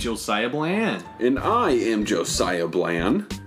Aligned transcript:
Josiah 0.00 0.48
Bland. 0.48 1.04
And 1.18 1.38
I 1.38 1.72
am 1.72 2.06
Josiah 2.06 2.66
Bland. 2.66 3.38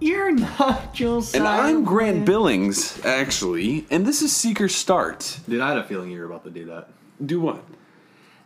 You're 0.00 0.32
not 0.32 0.92
Josiah. 0.92 1.40
And 1.40 1.48
I'm 1.48 1.84
Grant 1.84 2.16
Bland. 2.16 2.26
Billings, 2.26 3.04
actually. 3.04 3.86
And 3.88 4.04
this 4.04 4.20
is 4.20 4.34
Seeker 4.34 4.68
Start. 4.68 5.38
Dude, 5.48 5.60
I 5.60 5.68
had 5.68 5.78
a 5.78 5.84
feeling 5.84 6.10
you 6.10 6.18
were 6.18 6.26
about 6.26 6.42
to 6.44 6.50
do 6.50 6.64
that. 6.66 6.88
Do 7.24 7.40
what? 7.40 7.62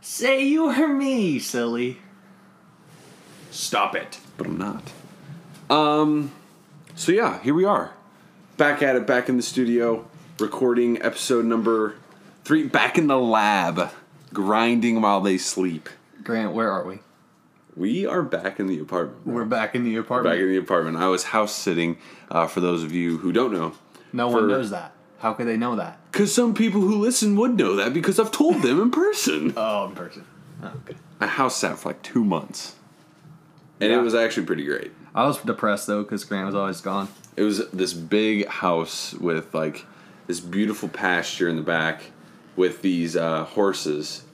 Say 0.03 0.45
you 0.45 0.71
or 0.71 0.89
me, 0.89 1.39
silly. 1.39 1.99
Stop 3.51 3.95
it. 3.95 4.19
But 4.37 4.47
I'm 4.47 4.59
not. 4.59 4.93
Um, 5.71 6.33
so 6.95 7.13
yeah, 7.13 7.43
here 7.43 7.55
we 7.55 7.65
are. 7.65 7.95
Back 8.59 8.83
at 8.83 8.95
it, 8.95 9.07
back 9.07 9.31
in 9.31 9.39
the 9.39 9.43
studio, 9.43 10.07
recording 10.39 11.01
episode 11.01 11.47
number 11.47 11.95
three, 12.45 12.67
back 12.67 12.99
in 12.99 13.07
the 13.07 13.19
lab, 13.19 13.91
grinding 14.35 15.01
while 15.01 15.23
they 15.23 15.39
sleep. 15.39 15.89
Grant, 16.23 16.53
where 16.53 16.71
are 16.71 16.85
we? 16.85 16.99
We 17.77 18.05
are 18.07 18.23
back 18.23 18.61
in 18.61 18.67
the 18.67 18.79
apartment. 18.81 19.27
We're 19.27 19.45
back 19.45 19.75
in 19.75 19.85
the 19.85 19.97
apartment. 19.97 20.35
Back 20.35 20.41
in 20.43 20.49
the 20.49 20.59
apartment. 20.59 20.99
I 20.99 21.09
was 21.09 21.25
house 21.25 21.55
sitting, 21.55 21.97
uh, 22.31 22.47
for 22.47 22.61
those 22.61 22.83
of 22.85 22.93
you 22.93 23.19
who 23.19 23.33
don't 23.33 23.53
know. 23.53 23.73
no 24.13 24.29
for- 24.31 24.37
one 24.41 24.49
knows 24.49 24.71
that. 24.71 24.93
How 25.19 25.33
could 25.35 25.47
they 25.47 25.57
know 25.57 25.77
that? 25.77 26.01
Because 26.11 26.35
some 26.35 26.53
people 26.53 26.81
who 26.81 26.97
listen 26.99 27.37
would 27.37 27.57
know 27.57 27.77
that 27.77 27.95
because 27.95 28.19
I've 28.19 28.33
told 28.33 28.61
them 28.63 28.81
in 28.81 28.91
person. 28.91 29.55
Oh, 29.57 29.87
in 29.87 29.93
person. 29.95 30.25
Oh, 30.63 30.67
okay. 30.85 30.97
I 31.21 31.27
house 31.27 31.57
sat 31.57 31.79
for 31.79 31.91
like 31.91 32.03
two 32.03 32.25
months. 32.25 32.75
And 33.81 33.91
Yeah. 33.91 34.01
it 34.01 34.03
was 34.03 34.15
actually 34.15 34.47
pretty 34.47 34.65
great. 34.65 34.91
I 35.15 35.27
was 35.27 35.39
depressed 35.39 35.87
though 35.87 36.03
because 36.03 36.25
Grant 36.25 36.47
was 36.47 36.55
always 36.57 36.81
gone. 36.81 37.09
It 37.37 37.43
was 37.45 37.69
this 37.71 37.93
big 37.95 38.49
house 38.49 39.15
with 39.15 39.55
like 39.55 39.87
this 40.27 40.41
beautiful 40.41 40.89
pasture 40.89 41.49
in 41.49 41.57
the 41.57 41.63
back 41.63 42.11
with 42.57 42.83
these 42.83 43.17
uh, 43.17 43.45
horses, 43.45 44.25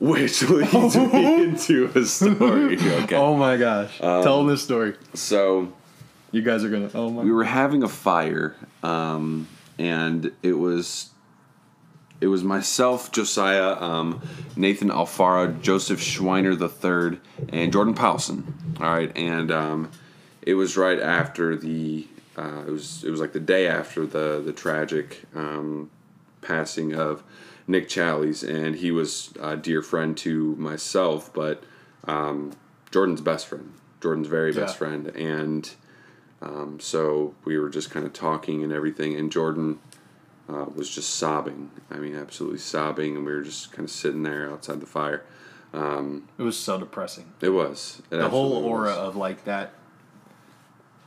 which 0.00 0.42
leads 0.48 0.96
me 0.96 1.42
into 1.44 1.90
a 1.94 2.04
story. 2.04 2.76
Okay. 3.04 3.16
Oh 3.16 3.36
my 3.36 3.56
gosh! 3.56 3.98
Tell 3.98 4.44
this 4.44 4.62
story. 4.62 4.94
So 5.14 5.72
You 6.32 6.42
guys 6.42 6.64
are 6.64 6.68
gonna. 6.70 6.90
Oh 6.94 7.10
my. 7.10 7.22
we 7.22 7.30
were 7.32 7.44
having 7.44 7.82
a 7.82 7.88
fire, 7.88 8.56
um, 8.82 9.46
and 9.78 10.32
it 10.42 10.54
was 10.54 11.10
it 12.20 12.28
was 12.28 12.42
myself, 12.42 13.12
Josiah, 13.12 13.74
um, 13.80 14.22
Nathan 14.56 14.88
Alfara, 14.88 15.60
Joseph 15.60 16.00
Schweiner 16.00 16.52
III, 16.54 17.18
and 17.50 17.72
Jordan 17.72 17.94
Powelson. 17.94 18.44
All 18.80 18.86
right, 18.86 19.14
and 19.16 19.50
um, 19.50 19.90
it 20.42 20.54
was 20.54 20.76
right 20.76 20.98
after 21.00 21.56
the 21.56 22.06
uh, 22.36 22.62
it 22.66 22.70
was 22.70 23.04
it 23.04 23.10
was 23.10 23.20
like 23.20 23.32
the 23.32 23.40
day 23.40 23.66
after 23.68 24.06
the 24.06 24.42
the 24.44 24.52
tragic 24.52 25.22
um, 25.34 25.90
passing 26.40 26.94
of 26.94 27.22
Nick 27.66 27.88
Challies, 27.88 28.46
and 28.46 28.76
he 28.76 28.90
was 28.90 29.32
a 29.40 29.56
dear 29.56 29.82
friend 29.82 30.16
to 30.18 30.54
myself, 30.56 31.32
but 31.32 31.62
um, 32.06 32.52
Jordan's 32.90 33.20
best 33.22 33.46
friend, 33.46 33.72
Jordan's 34.00 34.28
very 34.28 34.52
best 34.52 34.74
Yeah. 34.74 34.78
friend, 34.78 35.06
and 35.08 35.70
um, 36.42 36.78
so 36.80 37.34
we 37.44 37.56
were 37.58 37.70
just 37.70 37.90
kind 37.90 38.04
of 38.04 38.12
talking 38.12 38.62
and 38.62 38.72
everything, 38.72 39.16
and 39.16 39.32
Jordan 39.32 39.78
uh, 40.48 40.66
was 40.74 40.94
just 40.94 41.14
sobbing. 41.14 41.70
I 41.90 41.96
mean, 41.96 42.14
absolutely 42.14 42.58
sobbing, 42.58 43.16
and 43.16 43.24
we 43.24 43.32
were 43.32 43.42
just 43.42 43.72
kind 43.72 43.84
of 43.84 43.90
sitting 43.90 44.22
there 44.24 44.50
outside 44.50 44.80
the 44.80 44.86
fire. 44.86 45.22
It 45.72 46.42
was 46.42 46.56
so 46.56 46.78
depressing. 46.78 47.32
It 47.40 47.48
was 47.48 48.00
It 48.10 48.18
The 48.18 48.28
whole 48.28 48.52
aura 48.64 48.90
was. 48.90 48.96
of 48.98 49.16
like 49.16 49.44
that. 49.44 49.72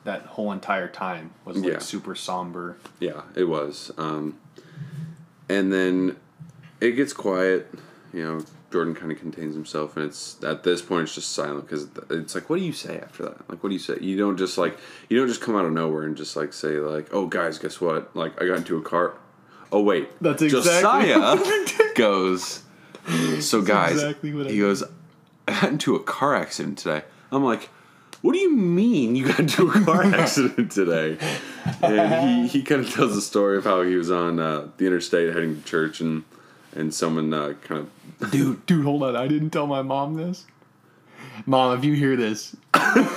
That 0.04 0.22
whole 0.24 0.52
entire 0.52 0.88
time 0.88 1.32
was 1.46 1.58
like 1.58 1.74
Yeah. 1.74 1.80
super 1.80 2.16
somber. 2.16 2.78
Yeah, 3.00 3.22
it 3.36 3.44
was. 3.46 3.92
Um, 3.98 4.38
and 5.50 5.72
then 5.72 6.16
it 6.82 6.92
gets 6.92 7.14
quiet. 7.14 7.74
You 8.14 8.24
know, 8.24 8.46
Jordan 8.72 8.96
kind 8.96 9.12
of 9.12 9.20
contains 9.20 9.54
himself, 9.56 9.96
and 9.96 10.06
it's 10.06 10.42
at 10.44 10.64
this 10.64 10.82
point 10.82 11.04
it's 11.04 11.16
just 11.16 11.32
silent 11.32 11.66
because 11.68 11.88
it's 12.10 12.36
like, 12.36 12.50
what 12.50 12.60
do 12.60 12.66
you 12.66 12.74
say 12.74 13.00
after 13.00 13.24
that? 13.24 13.50
Like, 13.50 13.64
what 13.64 13.70
do 13.70 13.74
you 13.74 13.80
say? 13.80 13.98
You 14.02 14.18
don't 14.18 14.38
just 14.38 14.58
like 14.58 14.78
you 15.10 15.18
don't 15.18 15.28
just 15.28 15.42
come 15.42 15.56
out 15.56 15.66
of 15.66 15.72
nowhere 15.72 16.04
and 16.04 16.18
just 16.18 16.36
like 16.36 16.54
say 16.54 16.80
like, 16.80 17.14
oh 17.14 17.28
guys, 17.28 17.58
guess 17.60 17.80
what? 17.80 18.16
Like, 18.16 18.42
I 18.42 18.48
got 18.48 18.58
into 18.58 18.78
a 18.78 18.82
car. 18.82 19.14
Oh 19.72 19.82
wait, 19.82 20.10
That's 20.22 20.42
exactly 20.42 21.08
Josiah 21.14 21.94
goes. 21.96 22.64
So 23.40 23.62
guys, 23.62 23.94
exactly 23.94 24.32
he 24.32 24.60
goes. 24.60 24.84
I 25.48 25.62
got 25.62 25.72
into 25.72 25.96
a 25.96 26.04
car 26.04 26.36
accident 26.36 26.78
today. 26.80 27.04
I'm 27.32 27.44
like. 27.44 27.70
What 28.24 28.34
do 28.34 28.40
you 28.40 28.54
mean 28.54 29.16
you 29.16 29.28
got 29.28 29.40
into 29.40 29.70
a 29.70 29.80
car 29.86 30.02
accident 30.16 30.72
today? 30.72 31.20
And 31.84 32.50
he, 32.50 32.60
he 32.60 32.64
kind 32.64 32.82
of 32.84 32.92
tells 32.92 33.14
the 33.14 33.22
story 33.22 33.60
of 33.60 33.64
how 33.64 33.84
he 33.84 33.96
was 33.96 34.10
on 34.10 34.40
uh, 34.40 34.70
the 34.78 34.88
interstate 34.88 35.32
heading 35.32 35.62
to 35.62 35.64
church 35.64 36.02
and 36.02 36.24
and 36.78 36.94
someone 36.94 37.34
uh, 37.34 37.54
kind 37.64 37.88
of 38.20 38.32
Dude, 38.32 38.66
dude, 38.66 38.84
hold 38.86 39.04
on. 39.04 39.16
I 39.16 39.28
didn't 39.28 39.50
tell 39.52 39.68
my 39.68 39.82
mom 39.82 40.16
this. 40.16 40.46
Mom, 41.46 41.78
if 41.78 41.84
you 41.86 41.94
hear 41.94 42.16
this, 42.16 42.56
I'm 42.74 43.08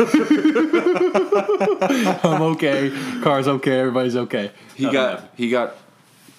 okay. 2.43 2.91
Car's 3.23 3.49
okay. 3.49 3.79
Everybody's 3.81 4.17
okay. 4.17 4.51
he 4.75 4.85
Nothing 4.85 4.95
got 4.95 5.11
happened. 5.11 5.29
he 5.37 5.51
got 5.51 5.77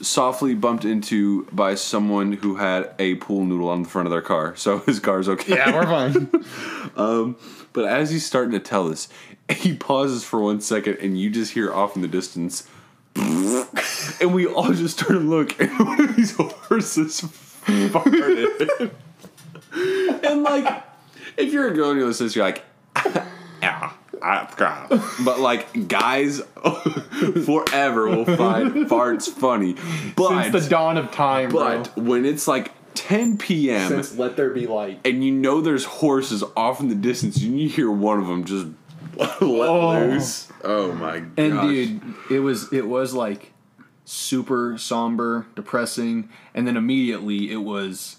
softly 0.02 0.54
bumped 0.56 0.86
into 0.86 1.46
by 1.52 1.76
someone 1.76 2.34
who 2.34 2.56
had 2.56 2.92
a 3.00 3.16
pool 3.16 3.46
noodle 3.46 3.70
on 3.70 3.84
the 3.84 3.90
front 3.90 4.08
of 4.08 4.12
their 4.12 4.22
car, 4.22 4.56
so 4.56 4.80
his 4.86 5.00
car's 5.00 5.30
okay. 5.30 5.56
Yeah, 5.56 5.74
we're 5.74 5.86
fine. 5.86 6.30
But 7.74 7.86
as 7.86 8.10
he's 8.12 8.26
starting 8.26 8.52
to 8.52 8.60
tell 8.60 8.90
this, 8.90 9.08
he 9.50 9.76
pauses 9.76 10.24
for 10.24 10.40
one 10.42 10.62
second, 10.62 10.98
and 10.98 11.20
you 11.20 11.30
just 11.30 11.54
hear 11.54 11.74
off 11.74 11.96
in 11.96 12.02
the 12.02 12.08
distance, 12.08 12.68
and 14.20 14.34
we 14.34 14.48
all 14.48 14.74
just 14.74 15.00
turn 15.00 15.16
and 15.16 15.30
look, 15.30 15.60
and 15.60 15.70
one 15.80 16.02
of 16.02 16.16
these 16.16 16.36
horses 16.36 17.22
farted. 17.66 18.92
and 20.24 20.44
like, 20.44 20.84
if 21.38 21.54
you're 21.54 21.68
a 21.68 21.74
girl 21.74 21.92
and 21.92 22.00
you 22.00 22.06
listen 22.06 22.26
to 22.26 22.30
this, 22.30 22.36
you're 22.36 22.46
like, 22.46 22.64
yeah. 23.62 23.94
I- 24.22 24.54
God." 24.56 25.02
But 25.26 25.40
like 25.40 25.88
guys 25.88 26.42
forever 27.46 28.08
will 28.08 28.26
find 28.26 28.88
farts 28.88 29.30
funny. 29.30 29.76
But 30.16 30.52
Since 30.52 30.66
the 30.66 30.70
dawn 30.70 30.98
of 30.98 31.12
time, 31.12 31.50
but 31.50 31.98
when 31.98 32.26
it's 32.26 32.48
like 32.48 32.72
10 32.94 33.38
p.m. 33.38 33.90
Since 33.90 34.18
let 34.18 34.36
there 34.36 34.50
be 34.50 34.68
light. 34.68 35.00
and 35.06 35.24
you 35.24 35.32
know 35.32 35.62
there's 35.62 35.86
horses 35.86 36.44
off 36.56 36.80
in 36.80 36.90
the 36.90 36.96
distance, 36.96 37.42
and 37.42 37.60
you 37.60 37.70
hear 37.70 37.90
one 37.90 38.20
of 38.20 38.28
them 38.28 38.44
just 38.44 38.68
let 39.16 39.42
oh. 39.42 40.00
loose. 40.00 40.48
Oh 40.64 40.92
my 40.94 41.20
god! 41.20 41.32
And 41.38 41.62
dude, 41.62 42.02
it 42.30 42.40
was 42.40 42.72
it 42.72 42.88
was 42.88 43.14
like 43.14 43.51
super 44.12 44.78
somber, 44.78 45.48
depressing, 45.56 46.30
and 46.54 46.68
then 46.68 46.76
immediately 46.76 47.50
it 47.50 47.58
was 47.58 48.18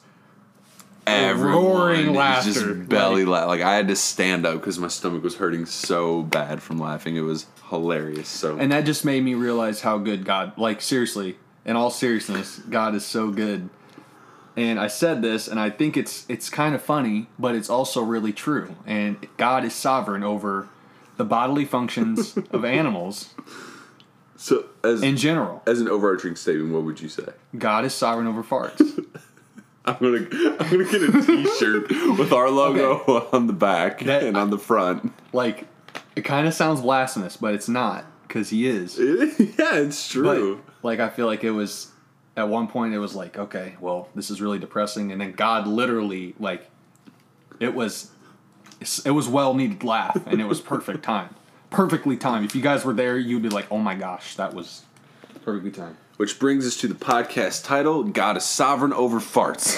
everyone 1.07 1.65
roaring 1.65 2.15
laughter, 2.15 2.75
just 2.75 2.89
belly 2.89 3.27
laugh. 3.27 3.47
Like 3.47 3.61
I 3.61 3.75
had 3.75 3.89
to 3.89 3.97
stand 3.97 4.47
up 4.47 4.55
because 4.55 4.79
my 4.79 4.89
stomach 4.89 5.23
was 5.23 5.37
hurting 5.37 5.67
so 5.67 6.23
bad 6.23 6.63
from 6.63 6.79
laughing. 6.79 7.17
It 7.17 7.21
was 7.21 7.47
hilarious. 7.69 8.29
So 8.29 8.59
and 8.59 8.73
that 8.73 8.87
just 8.87 9.05
made 9.05 9.23
me 9.23 9.35
realize 9.35 9.83
how 9.83 9.99
good 9.99 10.25
God 10.25 10.57
like 10.57 10.81
seriously, 10.81 11.37
in 11.67 11.77
all 11.77 11.91
seriousness, 11.91 12.59
God 12.71 12.95
is 12.95 13.05
so 13.05 13.31
good. 13.31 13.69
And 14.57 14.81
I 14.81 14.87
said 14.87 15.21
this 15.21 15.47
and 15.47 15.61
I 15.61 15.69
think 15.69 15.99
it's 15.99 16.25
it's 16.27 16.49
kind 16.49 16.75
of 16.75 16.81
funny, 16.81 17.29
but 17.39 17.55
it's 17.55 17.69
also 17.69 18.03
really 18.03 18.33
true. 18.33 18.77
And 18.87 19.19
God 19.37 19.63
is 19.65 19.75
sovereign 19.75 20.23
over 20.23 20.69
the 21.19 21.25
bodily 21.25 21.67
functions 21.67 22.35
of 22.51 22.65
animals 22.65 23.35
so 24.43 24.65
as 24.83 25.03
in 25.03 25.17
general. 25.17 25.63
as 25.67 25.81
an 25.81 25.89
overarching 25.89 26.35
statement, 26.37 26.73
what 26.75 26.83
would 26.83 27.01
you 27.01 27.09
say? 27.09 27.27
God 27.57 27.85
is 27.85 27.95
sovereign 27.95 28.27
over 28.27 28.43
farts. 28.43 28.81
I'm 29.85 29.97
gonna 30.01 30.19
I'm 30.61 30.71
gonna 30.71 30.85
get 30.85 31.03
a 31.03 31.23
T-shirt 31.27 31.91
with 32.19 32.33
our 32.33 32.51
logo 32.51 33.29
on 33.33 33.47
the 33.47 33.53
back 33.53 34.01
That- 34.01 34.23
and 34.25 34.37
on 34.37 34.51
the 34.51 34.59
front. 34.59 35.13
like 35.33 35.67
it 36.17 36.23
kind 36.23 36.47
of 36.47 36.55
sounds 36.55 36.81
blasphemous, 36.81 37.37
but 37.37 37.55
it's 37.55 37.69
not 37.69 38.05
because 38.29 38.51
he 38.51 38.67
is. 38.67 38.99
yeah, 38.99 39.77
it's 39.77 40.09
true. 40.09 40.57
But 40.57 40.85
like 40.85 41.01
I 41.01 41.09
feel 41.09 41.27
like 41.27 41.43
it 41.45 41.51
was 41.53 41.91
at 42.37 42.49
one 42.49 42.67
point 42.67 42.95
it 42.95 42.99
was 42.99 43.15
like, 43.15 43.39
okay, 43.39 43.75
well, 43.81 44.09
this 44.15 44.31
is 44.31 44.41
really 44.41 44.59
depressing, 44.59 45.13
and 45.13 45.21
then 45.21 45.33
God 45.33 45.67
literally 45.67 46.35
like 46.41 46.69
it 47.61 47.75
was 47.75 48.11
it 49.05 49.11
was 49.13 49.29
well 49.29 49.55
needed 49.55 49.83
laugh, 49.85 50.17
and 50.27 50.41
it 50.41 50.47
was 50.47 50.61
perfect 50.61 51.03
time, 51.05 51.35
perfectly 51.73 52.17
timed. 52.17 52.45
If 52.45 52.55
you 52.55 52.63
guys 52.63 52.85
were 52.85 52.93
there, 52.93 53.19
you'd 53.19 53.43
be 53.43 53.49
like, 53.49 53.67
oh 53.71 53.79
my 53.79 53.95
gosh, 53.95 54.37
that 54.37 54.55
was 54.55 54.83
perfectly 55.45 55.71
timed. 55.71 55.97
Which 56.17 56.39
brings 56.39 56.67
us 56.67 56.77
to 56.79 56.89
the 56.89 56.95
podcast 56.95 57.65
title: 57.65 58.05
"God 58.05 58.37
is 58.37 58.45
sovereign 58.45 58.93
over 58.93 59.19
farts." 59.19 59.73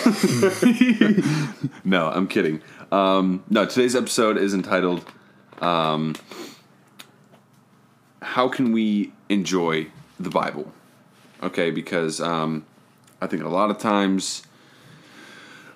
no, 1.85 2.09
I'm 2.09 2.27
kidding. 2.27 2.61
Um, 2.93 3.45
no, 3.49 3.65
today's 3.65 3.97
episode 3.97 4.37
is 4.37 4.53
entitled 4.53 5.05
um, 5.63 6.15
"How 8.21 8.49
Can 8.49 8.73
We 8.73 9.13
Enjoy 9.29 9.87
the 10.19 10.29
Bible?" 10.29 10.71
Okay, 11.43 11.71
because 11.71 12.21
um, 12.21 12.67
I 13.23 13.27
think 13.27 13.43
a 13.43 13.49
lot 13.49 13.71
of 13.71 13.79
times 13.79 14.43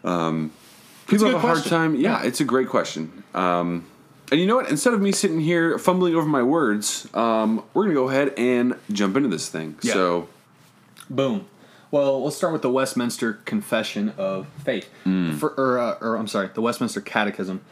um, 0.05 0.53
people 1.07 1.29
a 1.29 1.31
have 1.31 1.39
a 1.39 1.41
hard 1.41 1.59
question. 1.59 1.71
time. 1.71 1.95
Yeah, 1.95 2.23
it's 2.25 2.41
a 2.41 2.45
great 2.45 2.69
question. 2.69 3.23
Um, 3.33 3.87
and 4.31 4.41
you 4.41 4.47
know 4.47 4.57
what? 4.57 4.69
Instead 4.71 4.95
of 4.95 5.01
me 5.01 5.13
sitting 5.13 5.41
here 5.41 5.79
fumbling 5.79 6.15
over 6.15 6.27
my 6.27 6.43
words, 6.43 7.09
um, 7.15 7.63
we're 7.75 7.85
gonna 7.85 7.95
go 7.95 8.09
ahead 8.09 8.35
and 8.37 8.77
jump 8.93 9.17
into 9.17 9.29
this 9.29 9.49
thing. 9.49 9.77
Yeah. 9.83 9.93
So 9.95 10.29
Boom. 11.11 11.47
Well, 11.91 12.23
let's 12.23 12.37
start 12.37 12.53
with 12.53 12.61
the 12.61 12.71
Westminster 12.71 13.35
Confession 13.47 14.13
of 14.19 14.47
Faith, 14.63 14.91
For, 15.39 15.51
or, 15.51 15.79
uh, 15.79 15.99
or 16.03 16.17
I'm 16.17 16.29
sorry, 16.29 16.51
the 16.53 16.61
Westminster 16.61 17.01
Catechism. 17.01 17.63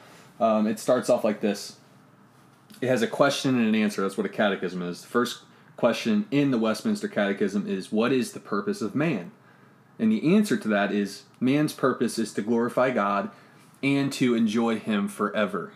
Um, 0.40 0.66
it 0.66 0.78
starts 0.78 1.10
off 1.10 1.22
like 1.22 1.42
this. 1.42 1.76
It 2.80 2.88
has 2.88 3.02
a 3.02 3.06
question 3.06 3.56
and 3.56 3.66
an 3.68 3.74
answer. 3.74 4.00
That's 4.02 4.16
what 4.16 4.24
a 4.24 4.30
catechism 4.30 4.80
is. 4.80 5.02
The 5.02 5.08
first 5.08 5.40
question 5.76 6.24
in 6.30 6.50
the 6.50 6.58
Westminster 6.58 7.08
Catechism 7.08 7.66
is, 7.68 7.92
"What 7.92 8.10
is 8.12 8.32
the 8.32 8.40
purpose 8.40 8.80
of 8.80 8.94
man?" 8.94 9.32
And 9.98 10.10
the 10.10 10.34
answer 10.34 10.56
to 10.56 10.68
that 10.68 10.92
is, 10.92 11.22
man's 11.40 11.72
purpose 11.74 12.18
is 12.18 12.32
to 12.34 12.42
glorify 12.42 12.90
God 12.90 13.30
and 13.82 14.10
to 14.14 14.34
enjoy 14.34 14.78
Him 14.78 15.08
forever. 15.08 15.72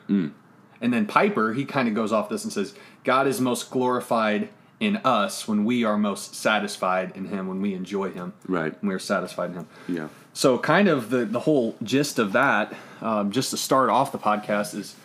And 0.81 0.93
then 0.93 1.07
Piper, 1.07 1.53
he 1.53 1.65
kind 1.65 1.89
of 1.89 1.95
goes 1.95 2.13
off 2.13 2.29
this 2.29 2.45
and 2.45 2.53
says, 2.53 2.75
God 3.05 3.27
is 3.27 3.41
most 3.41 3.71
glorified 3.71 4.49
in 4.79 4.97
us 4.99 5.47
when 5.47 5.65
we 5.67 5.85
are 5.85 5.99
most 5.99 6.35
satisfied 6.35 7.13
in 7.15 7.27
Him, 7.27 7.49
when 7.49 7.61
we 7.61 7.75
enjoy 7.75 8.11
Him, 8.11 8.33
Right. 8.49 8.73
when 8.83 8.89
we 8.89 8.95
are 8.95 8.99
satisfied 8.99 9.51
in 9.51 9.57
Him. 9.57 9.67
Yeah. 9.89 10.09
So, 10.33 10.57
kind 10.59 10.89
of 10.89 11.11
the, 11.11 11.27
the 11.27 11.41
whole 11.41 11.77
gist 11.83 12.19
of 12.19 12.33
that, 12.33 12.73
um, 13.03 13.31
just 13.31 13.51
to 13.51 13.57
start 13.59 13.91
off 13.91 14.11
the 14.11 14.19
podcast, 14.19 14.75
is 14.75 14.97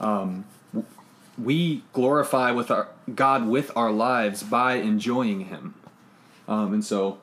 um, 0.00 0.44
we 1.36 1.82
glorify 1.92 2.52
with 2.52 2.70
our 2.70 2.88
God 3.12 3.48
with 3.48 3.72
our 3.76 3.90
lives 3.90 4.42
by 4.44 4.74
enjoying 4.74 5.46
Him. 5.46 5.74
Um, 6.46 6.72
and 6.74 6.84
so, 6.84 7.18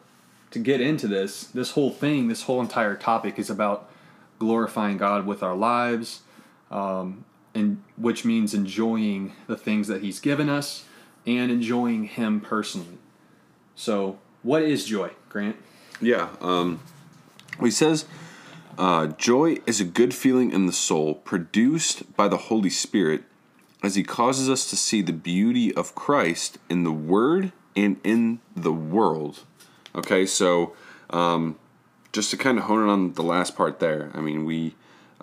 to 0.51 0.59
get 0.59 0.81
into 0.81 1.07
this, 1.07 1.45
this 1.45 1.71
whole 1.71 1.91
thing, 1.91 2.27
this 2.27 2.43
whole 2.43 2.59
entire 2.59 2.95
topic 2.97 3.39
is 3.39 3.49
about 3.49 3.89
glorifying 4.37 4.97
God 4.97 5.25
with 5.25 5.41
our 5.43 5.55
lives, 5.55 6.21
um, 6.71 7.23
and 7.53 7.81
which 7.97 8.23
means 8.25 8.53
enjoying 8.53 9.33
the 9.47 9.57
things 9.57 9.87
that 9.87 10.01
He's 10.01 10.19
given 10.19 10.49
us 10.49 10.85
and 11.25 11.51
enjoying 11.51 12.05
Him 12.05 12.41
personally. 12.41 12.97
So, 13.75 14.19
what 14.43 14.63
is 14.63 14.85
joy, 14.85 15.11
Grant? 15.29 15.57
Yeah. 16.01 16.29
Um, 16.41 16.81
he 17.59 17.71
says, 17.71 18.05
uh, 18.77 19.07
joy 19.07 19.57
is 19.67 19.79
a 19.79 19.85
good 19.85 20.13
feeling 20.13 20.51
in 20.51 20.65
the 20.65 20.73
soul 20.73 21.15
produced 21.15 22.15
by 22.15 22.27
the 22.27 22.37
Holy 22.37 22.69
Spirit 22.69 23.23
as 23.83 23.95
he 23.95 24.03
causes 24.03 24.49
us 24.49 24.69
to 24.69 24.75
see 24.75 25.01
the 25.01 25.13
beauty 25.13 25.73
of 25.75 25.95
Christ 25.95 26.57
in 26.69 26.83
the 26.83 26.91
Word 26.91 27.51
and 27.75 27.99
in 28.03 28.39
the 28.55 28.71
world. 28.71 29.43
Okay, 29.95 30.25
so 30.25 30.73
um, 31.09 31.57
just 32.11 32.31
to 32.31 32.37
kind 32.37 32.57
of 32.57 32.65
hone 32.65 32.83
in 32.83 32.89
on 32.89 33.13
the 33.13 33.23
last 33.23 33.55
part 33.55 33.79
there, 33.79 34.11
I 34.13 34.21
mean, 34.21 34.45
we 34.45 34.75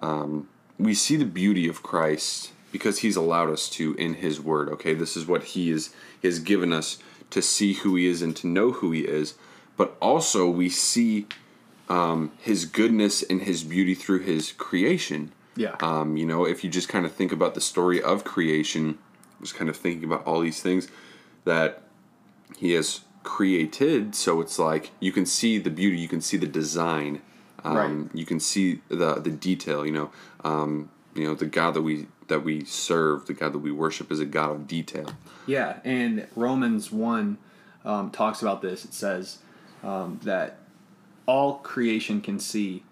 um, 0.03 0.49
we 0.79 0.95
see 0.95 1.17
the 1.17 1.25
beauty 1.25 1.69
of 1.69 1.83
Christ 1.83 2.53
because 2.73 3.01
He's 3.01 3.17
allowed 3.17 3.51
us 3.51 3.69
to 3.71 3.95
in 3.95 4.15
His 4.15 4.41
Word. 4.41 4.69
Okay, 4.71 4.95
this 4.95 5.17
is 5.17 5.27
what 5.27 5.45
He 5.45 5.71
is 5.71 5.93
he 6.21 6.29
has 6.29 6.39
given 6.39 6.73
us 6.73 6.99
to 7.31 7.43
see 7.43 7.75
who 7.75 7.95
He 7.97 8.07
is 8.07 8.23
and 8.23 8.37
to 8.37 8.47
know 8.47 8.73
who 8.73 8.93
He 8.93 9.01
is, 9.01 9.35
but 9.77 9.97
also 10.01 10.49
we 10.49 10.69
see 10.69 11.27
um, 11.89 12.33
His 12.39 12.65
goodness 12.65 13.23
and 13.23 13.43
His 13.43 13.65
beauty 13.65 13.95
through 13.95 14.21
His 14.21 14.53
creation. 14.53 15.33
Yeah. 15.57 15.77
Um, 15.81 16.17
you 16.17 16.27
know, 16.27 16.45
if 16.45 16.63
you 16.63 16.71
just 16.71 16.89
kind 16.89 17.05
of 17.05 17.13
think 17.13 17.33
about 17.33 17.55
the 17.55 17.61
story 17.61 18.03
of 18.03 18.25
creation, 18.25 18.99
just 19.41 19.55
kind 19.55 19.69
of 19.69 19.77
thinking 19.77 20.05
about 20.05 20.25
all 20.25 20.41
these 20.41 20.63
things 20.63 20.89
that 21.45 21.83
He 22.57 22.73
has 22.73 23.01
created, 23.25 24.15
so 24.15 24.41
it's 24.41 24.59
like 24.59 24.91
you 25.01 25.13
can 25.13 25.27
see 25.27 25.59
the 25.59 25.71
beauty, 25.71 25.99
you 25.99 26.09
can 26.09 26.21
see 26.21 26.37
the 26.37 26.47
design, 26.47 27.21
um, 27.65 27.77
Right. 27.77 28.15
you 28.15 28.27
can 28.27 28.41
see 28.41 28.81
the 28.89 29.15
the 29.15 29.31
detail. 29.31 29.85
You 29.85 29.93
know, 29.93 30.11
um, 30.45 30.91
you 31.15 31.25
know 31.25 31.35
the 31.35 31.47
God 31.47 31.75
that 31.75 31.83
we 31.83 32.07
that 32.29 32.45
we 32.45 32.65
serve, 32.65 33.27
the 33.27 33.35
God 33.35 33.53
that 33.53 33.59
we 33.59 33.73
worship, 33.73 34.13
is 34.13 34.21
a 34.21 34.27
God 34.27 34.51
of 34.51 34.67
detail. 34.67 35.11
Yeah, 35.47 35.79
and 35.83 36.27
Romans 36.37 36.93
1 36.93 37.39
um, 37.85 38.11
talks 38.11 38.43
about 38.43 38.61
this. 38.61 38.85
It 38.85 38.93
says 38.93 39.39
um, 39.83 40.21
that 40.25 40.59
all 41.27 41.55
creation 41.57 42.21
can 42.21 42.39
see 42.39 42.83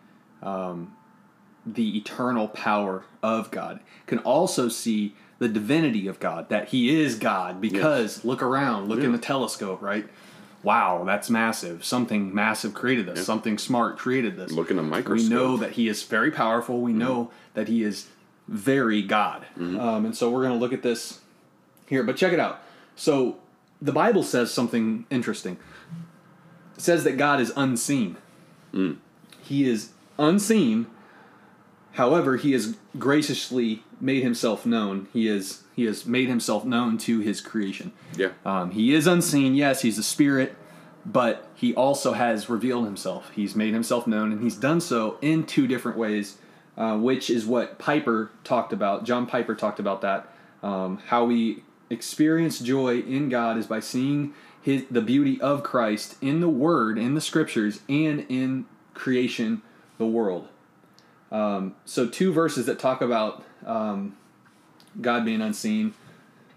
um, 0.43 0.97
the 1.67 1.99
eternal 1.99 2.49
power 2.49 3.05
of 3.23 3.51
God, 3.51 3.81
can 4.07 4.19
also 4.21 4.69
see 4.69 5.15
the 5.39 5.49
divinity 5.49 6.07
of 6.09 6.19
God, 6.19 6.49
that 6.49 6.69
He 6.69 7.03
is 7.03 7.17
God, 7.17 7.61
because 7.61 8.25
look 8.25 8.43
around, 8.43 8.89
look 8.89 9.01
in 9.01 9.13
the 9.13 9.19
telescope, 9.19 9.83
right? 9.83 10.07
Wow, 10.67 11.05
that's 11.05 11.31
massive. 11.31 11.85
Something 11.85 12.35
massive 12.35 12.75
created 12.75 13.07
this. 13.07 13.25
Something 13.25 13.57
smart 13.57 13.99
created 13.99 14.37
this. 14.37 14.51
Look 14.51 14.73
in 14.73 14.81
a 14.81 14.83
We 14.83 15.29
know 15.29 15.57
that 15.59 15.71
He 15.71 15.87
is 15.87 16.03
very 16.03 16.33
powerful. 16.33 16.81
We 16.81 16.91
mm-hmm. 16.91 16.99
know 16.99 17.31
that 17.55 17.69
He 17.69 17.85
is 17.85 18.09
very 18.49 19.01
God. 19.01 19.47
Mm-hmm. 19.57 19.79
Um, 19.79 20.07
and 20.07 20.17
so 20.17 20.29
we're 20.29 20.43
going 20.43 20.55
to 20.55 20.59
look 20.59 20.73
at 20.73 20.83
this 20.83 21.21
here, 21.87 22.03
but 22.03 22.17
check 22.17 22.33
it 22.33 22.41
out. 22.41 22.65
So 22.97 23.37
the 23.81 23.93
Bible 23.93 24.25
says 24.25 24.53
something 24.53 25.07
interesting. 25.09 25.57
It 26.75 26.81
says 26.81 27.05
that 27.05 27.17
God 27.17 27.41
is 27.41 27.53
unseen. 27.55 28.17
Mm. 28.75 28.97
He 29.41 29.69
is 29.69 29.91
unseen. 30.19 30.89
However, 31.97 32.37
he 32.37 32.53
has 32.53 32.77
graciously 32.99 33.83
made 34.03 34.23
himself 34.23 34.67
known. 34.67 35.09
He 35.15 35.29
is 35.29 35.63
he 35.75 35.85
has 35.87 36.05
made 36.05 36.29
himself 36.29 36.63
known 36.63 36.99
to 36.99 37.21
his 37.21 37.41
creation. 37.41 37.93
Yeah. 38.17 38.33
Um, 38.45 38.73
he 38.73 38.95
is 38.95 39.07
unseen. 39.07 39.55
Yes, 39.55 39.81
he's 39.81 39.97
a 39.97 40.03
spirit, 40.03 40.57
but 41.07 41.49
he 41.55 41.75
also 41.75 42.13
has 42.13 42.51
revealed 42.51 42.85
himself. 42.85 43.31
He's 43.31 43.57
made 43.57 43.73
himself 43.73 44.07
known, 44.07 44.31
and 44.31 44.43
he's 44.43 44.57
done 44.57 44.83
so 44.83 45.17
in 45.23 45.47
two 45.47 45.67
different 45.67 45.97
ways, 45.97 46.37
uh, 46.77 46.99
which 46.99 47.31
is 47.31 47.47
what 47.47 47.79
Piper 47.79 48.31
talked 48.45 48.75
about. 48.75 49.05
John 49.05 49.27
Piper 49.27 49.55
talked 49.55 49.81
about 49.81 50.03
that. 50.03 50.31
Um, 50.63 50.99
how 51.07 51.25
we 51.25 51.63
experience 51.89 52.59
joy 52.59 52.99
in 52.99 53.31
God 53.31 53.57
is 53.57 53.67
by 53.67 53.81
seeing 53.81 54.35
his 54.61 54.85
the 54.91 55.01
beauty 55.01 55.41
of 55.41 55.63
Christ 55.63 56.17
in 56.21 56.41
the 56.41 56.51
Word, 56.51 56.99
in 56.99 57.15
the 57.15 57.23
Scriptures, 57.23 57.81
and 57.89 58.27
in 58.29 58.67
creation, 58.93 59.63
the 59.97 60.07
world. 60.07 60.49
Um, 61.33 61.75
so 61.85 62.07
two 62.09 62.33
verses 62.33 62.67
that 62.67 62.79
talk 62.79 63.01
about 63.01 63.45
um, 63.65 64.17
God 65.01 65.25
being 65.25 65.41
unseen. 65.41 65.95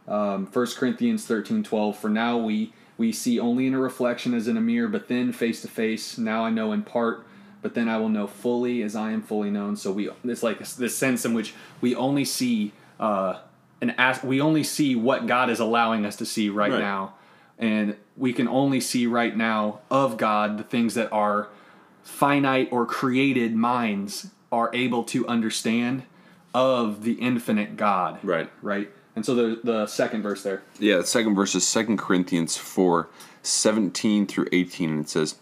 Um, 0.07 0.47
1 0.47 0.67
Corinthians 0.75 1.25
13 1.25 1.63
12. 1.63 1.97
For 1.97 2.09
now 2.09 2.37
we, 2.37 2.73
we 2.97 3.11
see 3.11 3.39
only 3.39 3.67
in 3.67 3.73
a 3.73 3.79
reflection 3.79 4.33
as 4.33 4.47
in 4.47 4.57
a 4.57 4.61
mirror, 4.61 4.87
but 4.87 5.07
then 5.07 5.31
face 5.31 5.61
to 5.61 5.67
face. 5.67 6.17
Now 6.17 6.43
I 6.45 6.49
know 6.49 6.71
in 6.71 6.81
part, 6.83 7.25
but 7.61 7.73
then 7.75 7.87
I 7.87 7.97
will 7.97 8.09
know 8.09 8.25
fully 8.25 8.81
as 8.81 8.95
I 8.95 9.11
am 9.11 9.21
fully 9.21 9.51
known. 9.51 9.75
So 9.75 9.91
we 9.91 10.09
it's 10.23 10.43
like 10.43 10.59
this 10.59 10.95
sense 10.97 11.25
in 11.25 11.33
which 11.33 11.53
we 11.81 11.95
only 11.95 12.25
see 12.25 12.71
uh, 12.99 13.39
an 13.81 13.91
as, 13.97 14.23
we 14.23 14.41
only 14.41 14.63
see 14.63 14.95
what 14.95 15.27
God 15.27 15.49
is 15.49 15.59
allowing 15.59 16.05
us 16.05 16.15
to 16.17 16.25
see 16.25 16.49
right, 16.49 16.71
Right. 16.71 16.79
now, 16.79 17.13
and 17.57 17.95
we 18.17 18.33
can 18.33 18.47
only 18.47 18.79
see 18.79 19.05
right 19.07 19.35
now 19.35 19.79
of 19.91 20.17
God 20.17 20.57
the 20.57 20.63
things 20.63 20.95
that 20.95 21.11
our 21.13 21.49
finite 22.01 22.69
or 22.71 22.85
created 22.85 23.55
minds 23.55 24.31
are 24.51 24.69
able 24.73 25.03
to 25.05 25.27
understand 25.27 26.03
of 26.53 27.03
the 27.03 27.13
infinite 27.13 27.77
God 27.77 28.19
Right. 28.23 28.49
right? 28.61 28.89
And 29.15 29.25
so 29.25 29.35
the 29.35 29.59
the 29.63 29.87
second 29.87 30.21
verse 30.23 30.43
there. 30.43 30.61
Yeah, 30.79 30.97
the 30.97 31.05
second 31.05 31.35
verse 31.35 31.53
is 31.55 31.71
2 31.71 31.97
Corinthians 31.97 32.57
4 32.57 33.07
17 33.43 34.27
through 34.27 34.47
18, 34.51 34.89
and 34.89 34.99
it 35.01 35.09
says, 35.09 35.35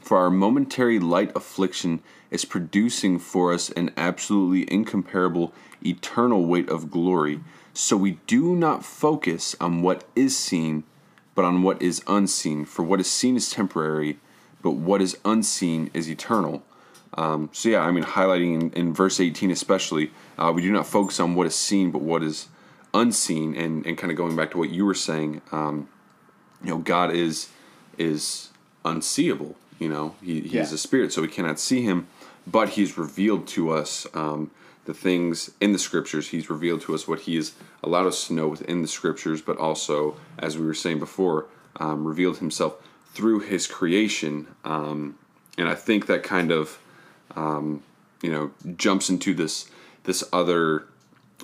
For 0.00 0.18
our 0.18 0.30
momentary 0.30 0.98
light 0.98 1.30
affliction 1.36 2.00
is 2.30 2.44
producing 2.44 3.18
for 3.18 3.52
us 3.52 3.70
an 3.70 3.90
absolutely 3.96 4.70
incomparable 4.72 5.52
eternal 5.84 6.44
weight 6.46 6.68
of 6.68 6.90
glory. 6.90 7.40
So 7.72 7.96
we 7.96 8.18
do 8.26 8.54
not 8.56 8.84
focus 8.84 9.54
on 9.60 9.82
what 9.82 10.04
is 10.16 10.36
seen, 10.36 10.84
but 11.34 11.44
on 11.44 11.62
what 11.62 11.80
is 11.80 12.02
unseen. 12.06 12.64
For 12.64 12.82
what 12.82 13.00
is 13.00 13.10
seen 13.10 13.36
is 13.36 13.50
temporary, 13.50 14.18
but 14.62 14.72
what 14.72 15.00
is 15.00 15.16
unseen 15.24 15.90
is 15.94 16.08
eternal. 16.10 16.62
Um, 17.20 17.50
so 17.52 17.68
yeah, 17.68 17.80
I 17.80 17.90
mean, 17.90 18.04
highlighting 18.04 18.54
in, 18.54 18.70
in 18.70 18.94
verse 18.94 19.20
18 19.20 19.50
especially, 19.50 20.10
uh, 20.38 20.50
we 20.54 20.62
do 20.62 20.72
not 20.72 20.86
focus 20.86 21.20
on 21.20 21.34
what 21.34 21.46
is 21.46 21.54
seen, 21.54 21.90
but 21.90 22.00
what 22.00 22.22
is 22.22 22.48
unseen, 22.94 23.54
and, 23.54 23.84
and 23.84 23.98
kind 23.98 24.10
of 24.10 24.16
going 24.16 24.34
back 24.34 24.52
to 24.52 24.58
what 24.58 24.70
you 24.70 24.86
were 24.86 24.94
saying, 24.94 25.42
um, 25.52 25.86
you 26.64 26.70
know, 26.70 26.78
God 26.78 27.12
is 27.12 27.50
is 27.98 28.48
unseeable. 28.86 29.54
You 29.78 29.88
know, 29.88 30.14
he, 30.22 30.40
he 30.40 30.56
is 30.56 30.72
a 30.72 30.78
spirit, 30.78 31.12
so 31.12 31.20
we 31.20 31.28
cannot 31.28 31.58
see 31.58 31.82
him, 31.82 32.08
but 32.46 32.70
he's 32.70 32.96
revealed 32.96 33.46
to 33.48 33.70
us 33.70 34.06
um, 34.14 34.50
the 34.86 34.94
things 34.94 35.50
in 35.60 35.72
the 35.72 35.78
scriptures. 35.78 36.28
He's 36.28 36.48
revealed 36.48 36.80
to 36.82 36.94
us 36.94 37.06
what 37.06 37.20
he 37.20 37.36
has 37.36 37.52
allowed 37.82 38.06
us 38.06 38.26
to 38.28 38.32
know 38.32 38.48
within 38.48 38.80
the 38.80 38.88
scriptures, 38.88 39.42
but 39.42 39.58
also, 39.58 40.16
as 40.38 40.56
we 40.56 40.64
were 40.64 40.74
saying 40.74 40.98
before, 40.98 41.46
um, 41.76 42.06
revealed 42.06 42.38
himself 42.38 42.76
through 43.12 43.40
his 43.40 43.66
creation. 43.66 44.46
Um, 44.64 45.18
and 45.58 45.68
I 45.68 45.74
think 45.74 46.06
that 46.06 46.22
kind 46.22 46.50
of 46.50 46.78
um, 47.36 47.82
you 48.22 48.30
know 48.30 48.50
jumps 48.76 49.10
into 49.10 49.34
this 49.34 49.70
this 50.04 50.24
other 50.32 50.86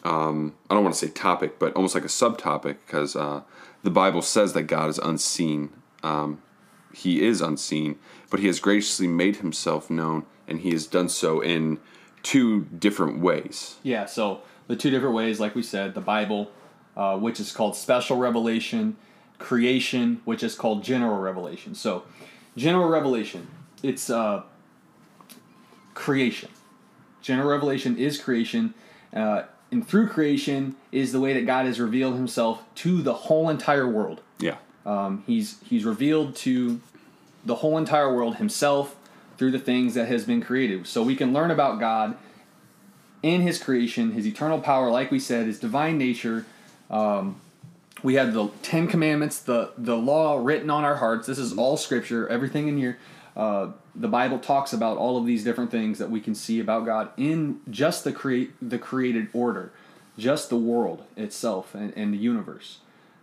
um, 0.05 0.55
I 0.71 0.75
don't 0.75 0.85
want 0.85 0.95
to 0.95 1.07
say 1.07 1.13
topic, 1.13 1.59
but 1.59 1.75
almost 1.75 1.95
like 1.95 2.05
a 2.05 2.09
subtopic 2.09 2.77
because 2.87 3.17
uh, 3.17 3.43
the 3.83 3.91
Bible 3.91 4.23
says 4.23 4.53
that 4.53 4.65
God 4.65 4.89
is 4.91 4.99
unseen. 4.99 5.71
Um, 6.03 6.43
he 6.97 7.23
is 7.23 7.41
unseen, 7.41 7.99
but 8.31 8.41
He 8.41 8.47
has 8.47 8.59
graciously 8.59 9.07
made 9.07 9.37
Himself 9.37 9.91
known, 9.91 10.25
and 10.49 10.61
He 10.61 10.71
has 10.71 10.87
done 10.87 11.09
so 11.09 11.41
in 11.41 11.79
two 12.23 12.65
different 12.65 13.21
ways. 13.21 13.77
Yeah. 13.83 14.07
So 14.07 14.41
the 14.67 14.77
two 14.77 14.91
different 14.91 15.15
ways, 15.15 15.39
like 15.39 15.55
we 15.55 15.63
said, 15.63 15.95
the 15.95 16.01
Bible, 16.01 16.51
uh, 16.97 17.19
which 17.19 17.39
is 17.39 17.53
called 17.53 17.77
special 17.77 18.17
revelation, 18.17 18.97
creation, 19.39 20.23
which 20.25 20.43
is 20.43 20.55
called 20.55 20.83
general 20.83 21.19
revelation. 21.19 21.75
So 21.75 22.05
general 22.57 22.89
revelation, 22.89 23.49
it's 23.83 24.09
uh, 24.09 24.43
creation. 25.97 26.51
General 27.21 27.49
revelation 27.49 27.99
is 27.99 28.19
creation, 28.19 28.75
uh, 29.13 29.43
and 29.73 29.87
through 29.87 30.09
creation 30.09 30.77
is 30.93 31.11
the 31.11 31.19
way 31.19 31.33
that 31.33 31.45
God 31.45 31.67
has 31.67 31.81
revealed 31.81 32.15
Himself 32.15 32.63
to 32.77 33.03
the 33.03 33.15
whole 33.15 33.49
entire 33.49 33.89
world. 33.89 34.21
Yeah. 34.39 34.59
Um, 34.85 35.25
he's 35.27 35.59
he's 35.65 35.85
revealed 35.85 36.37
to 36.37 36.81
the 37.45 37.57
whole 37.57 37.77
entire 37.77 38.15
world 38.15 38.37
Himself 38.37 38.95
through 39.37 39.51
the 39.51 39.59
things 39.59 39.95
that 39.95 40.07
has 40.07 40.25
been 40.25 40.41
created. 40.41 40.87
So 40.87 41.03
we 41.03 41.17
can 41.17 41.33
learn 41.33 41.51
about 41.51 41.81
God 41.81 42.17
in 43.25 43.41
His 43.41 43.61
creation, 43.61 44.13
His 44.13 44.27
eternal 44.27 44.61
power, 44.61 44.89
like 44.91 45.11
we 45.11 45.19
said, 45.19 45.47
His 45.47 45.59
divine 45.59 45.99
nature. 45.99 46.47
Um, 46.89 47.41
we 48.05 48.15
have 48.15 48.35
the 48.35 48.49
Ten 48.63 48.87
Commandments, 48.87 49.41
the 49.41 49.73
the 49.77 49.97
law 49.97 50.39
written 50.41 50.71
on 50.71 50.85
our 50.85 50.97
hearts. 50.97 51.27
This 51.27 51.39
is 51.39 51.57
all 51.57 51.77
Scripture. 51.77 52.29
Everything 52.29 52.69
in 52.69 52.77
here, 52.79 52.99
uh, 53.37 53.73
the 53.95 54.09
Bible 54.09 54.39
talks 54.39 54.73
about 54.73 54.97
all 54.97 55.19
of 55.19 55.27
these 55.27 55.45
different 55.45 55.71
things 55.71 55.99
that 55.99 56.11
we 56.11 56.21
can 56.21 56.35
see 56.35 56.59
about 56.59 56.87
God 56.87 57.11
in 57.17 57.61
just 57.71 58.03
the 58.05 58.13
create 58.13 58.53
the 58.67 58.79
created 58.79 59.29
order, 59.35 59.73
just 60.17 60.49
the 60.49 60.57
world 60.57 61.05
itself 61.17 61.75
and, 61.75 61.93
and 61.97 62.15
the 62.15 62.19
universe. 62.19 62.79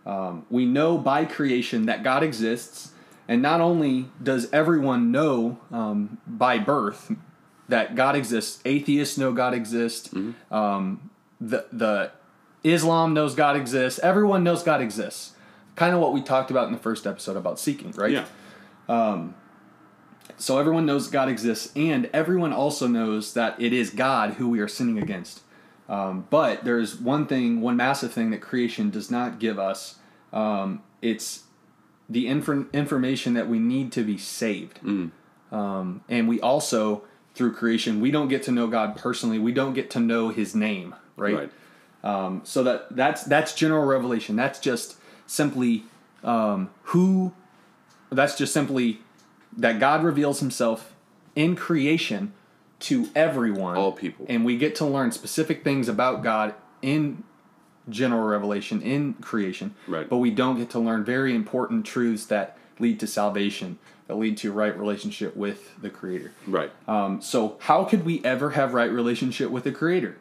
Um, 0.06 0.46
we 0.50 0.66
know 0.66 0.98
by 0.98 1.24
creation 1.24 1.86
that 1.86 2.04
God 2.04 2.22
exists, 2.22 2.92
and 3.26 3.42
not 3.42 3.60
only 3.60 4.10
does 4.22 4.48
everyone 4.52 5.10
know 5.10 5.58
um, 5.72 6.18
by 6.26 6.58
birth 6.58 7.12
that 7.68 7.96
God 7.96 8.14
exists, 8.14 8.60
atheists 8.64 9.18
know 9.18 9.32
God 9.32 9.52
exists. 9.52 10.10
Um, 10.50 11.10
the 11.40 11.66
the 11.72 12.12
Islam 12.62 13.14
knows 13.14 13.34
God 13.34 13.56
exists. 13.56 13.98
Everyone 14.00 14.44
knows 14.44 14.62
God 14.62 14.80
exists. 14.80 15.32
Kind 15.74 15.92
of 15.92 16.00
what 16.00 16.12
we 16.12 16.22
talked 16.22 16.52
about 16.52 16.68
in 16.68 16.72
the 16.72 16.78
first 16.78 17.04
episode 17.04 17.36
about 17.36 17.58
seeking, 17.58 17.90
right? 17.92 18.12
Yeah. 18.12 18.26
So 20.36 20.58
everyone 20.58 20.86
knows 20.86 21.08
God 21.08 21.28
exists, 21.28 21.72
and 21.76 22.10
everyone 22.12 22.52
also 22.52 22.86
knows 22.86 23.34
that 23.34 23.60
it 23.60 23.72
is 23.72 23.90
God 23.90 24.34
who 24.34 24.48
we 24.48 24.60
are 24.60 24.68
sinning 24.68 24.98
against. 24.98 25.42
Um, 25.88 26.26
but 26.30 26.64
there's 26.64 26.98
one 26.98 27.26
thing, 27.26 27.60
one 27.60 27.76
massive 27.76 28.12
thing 28.12 28.30
that 28.30 28.40
creation 28.40 28.90
does 28.90 29.10
not 29.10 29.38
give 29.38 29.58
us. 29.58 29.98
Um, 30.32 30.82
it's 31.02 31.44
the 32.08 32.26
infor- 32.26 32.72
information 32.72 33.34
that 33.34 33.48
we 33.48 33.58
need 33.58 33.92
to 33.92 34.02
be 34.02 34.18
saved. 34.18 34.80
Um, 35.52 36.02
and 36.08 36.28
we 36.28 36.40
also, 36.40 37.04
through 37.34 37.52
creation, 37.52 38.00
we 38.00 38.10
don't 38.10 38.28
get 38.28 38.42
to 38.44 38.52
know 38.52 38.66
God 38.66 38.96
personally. 38.96 39.38
We 39.38 39.52
don't 39.52 39.74
get 39.74 39.90
to 39.90 40.00
know 40.00 40.30
His 40.30 40.54
name, 40.54 40.94
right? 41.16 41.34
Right. 41.34 41.50
Um, 42.02 42.42
so 42.44 42.62
that 42.64 42.94
that's 42.94 43.24
that's 43.24 43.54
general 43.54 43.84
revelation. 43.84 44.36
That's 44.36 44.58
just 44.58 44.96
simply 45.26 45.84
um, 46.22 46.70
who. 46.82 47.32
That's 48.10 48.36
just 48.36 48.52
simply 48.52 49.00
that 49.56 49.78
God 49.78 50.04
reveals 50.04 50.40
Himself 50.40 50.94
in 51.34 51.56
creation 51.56 52.32
to 52.80 53.08
everyone, 53.14 53.76
All 53.76 53.92
people. 53.92 54.26
and 54.28 54.44
we 54.44 54.56
get 54.56 54.74
to 54.76 54.84
learn 54.84 55.10
specific 55.12 55.64
things 55.64 55.88
about 55.88 56.22
God 56.22 56.54
in 56.82 57.24
general 57.88 58.24
revelation 58.26 58.80
in 58.82 59.14
creation. 59.14 59.74
Right. 59.86 60.08
But 60.08 60.18
we 60.18 60.30
don't 60.30 60.58
get 60.58 60.70
to 60.70 60.78
learn 60.78 61.04
very 61.04 61.34
important 61.34 61.86
truths 61.86 62.26
that 62.26 62.56
lead 62.78 62.98
to 63.00 63.06
salvation, 63.06 63.78
that 64.06 64.16
lead 64.16 64.36
to 64.38 64.52
right 64.52 64.76
relationship 64.78 65.36
with 65.36 65.80
the 65.80 65.90
Creator. 65.90 66.32
Right. 66.46 66.70
Um, 66.88 67.20
so 67.22 67.56
how 67.60 67.84
could 67.84 68.04
we 68.04 68.22
ever 68.24 68.50
have 68.50 68.74
right 68.74 68.90
relationship 68.90 69.50
with 69.50 69.64
the 69.64 69.72
Creator? 69.72 70.16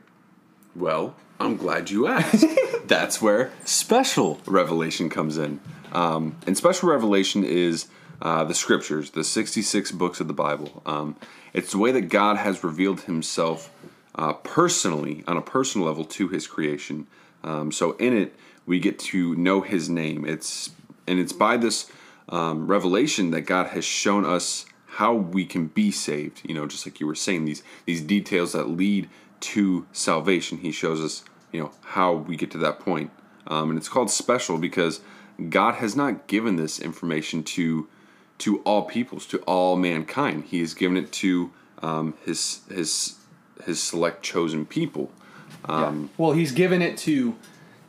Well, 0.75 1.15
I'm 1.39 1.57
glad 1.57 1.89
you 1.89 2.07
asked. 2.07 2.45
That's 2.85 3.21
where 3.21 3.51
special 3.65 4.39
revelation 4.45 5.09
comes 5.09 5.37
in. 5.37 5.59
Um, 5.91 6.35
and 6.47 6.57
special 6.57 6.89
revelation 6.89 7.43
is 7.43 7.87
uh, 8.23 8.45
the 8.45 8.55
scriptures, 8.55 9.11
the 9.11 9.23
66 9.23 9.91
books 9.91 10.21
of 10.21 10.27
the 10.27 10.33
Bible. 10.33 10.81
Um, 10.85 11.17
it's 11.51 11.73
the 11.73 11.77
way 11.77 11.91
that 11.91 12.03
God 12.03 12.37
has 12.37 12.63
revealed 12.63 13.01
himself 13.01 13.69
uh, 14.15 14.33
personally, 14.33 15.23
on 15.27 15.35
a 15.35 15.41
personal 15.41 15.87
level, 15.87 16.05
to 16.05 16.29
his 16.29 16.47
creation. 16.47 17.05
Um, 17.43 17.71
so 17.71 17.91
in 17.97 18.15
it, 18.15 18.33
we 18.65 18.79
get 18.79 18.97
to 18.99 19.35
know 19.35 19.59
his 19.59 19.89
name. 19.89 20.25
It's 20.25 20.71
and 21.05 21.19
it's 21.19 21.33
by 21.33 21.57
this 21.57 21.91
um, 22.29 22.67
revelation 22.67 23.31
that 23.31 23.41
God 23.41 23.67
has 23.67 23.83
shown 23.83 24.23
us 24.23 24.65
how 24.85 25.13
we 25.13 25.45
can 25.45 25.67
be 25.67 25.91
saved. 25.91 26.41
You 26.47 26.55
know, 26.55 26.65
just 26.65 26.85
like 26.85 27.01
you 27.01 27.07
were 27.07 27.15
saying, 27.15 27.43
these 27.43 27.61
these 27.85 28.01
details 28.01 28.53
that 28.53 28.69
lead 28.69 29.09
to 29.41 29.85
salvation. 29.91 30.59
He 30.59 30.71
shows 30.71 31.01
us, 31.01 31.25
you 31.51 31.59
know, 31.59 31.71
how 31.81 32.13
we 32.13 32.37
get 32.37 32.51
to 32.51 32.57
that 32.59 32.79
point. 32.79 33.11
Um, 33.47 33.71
and 33.71 33.77
it's 33.77 33.89
called 33.89 34.09
special 34.09 34.57
because 34.57 35.01
God 35.49 35.75
has 35.75 35.97
not 35.97 36.27
given 36.27 36.55
this 36.55 36.79
information 36.79 37.43
to 37.43 37.89
to 38.43 38.59
all 38.59 38.83
peoples, 38.83 39.25
to 39.27 39.37
all 39.39 39.75
mankind. 39.75 40.45
He 40.45 40.59
has 40.59 40.73
given 40.73 40.97
it 40.97 41.11
to 41.13 41.51
um, 41.81 42.13
his 42.25 42.61
his 42.69 43.15
his 43.65 43.81
select 43.81 44.23
chosen 44.23 44.65
people. 44.65 45.11
Um, 45.65 46.09
Well, 46.17 46.33
he's 46.33 46.51
given 46.51 46.81
it 46.81 46.97
to, 46.99 47.35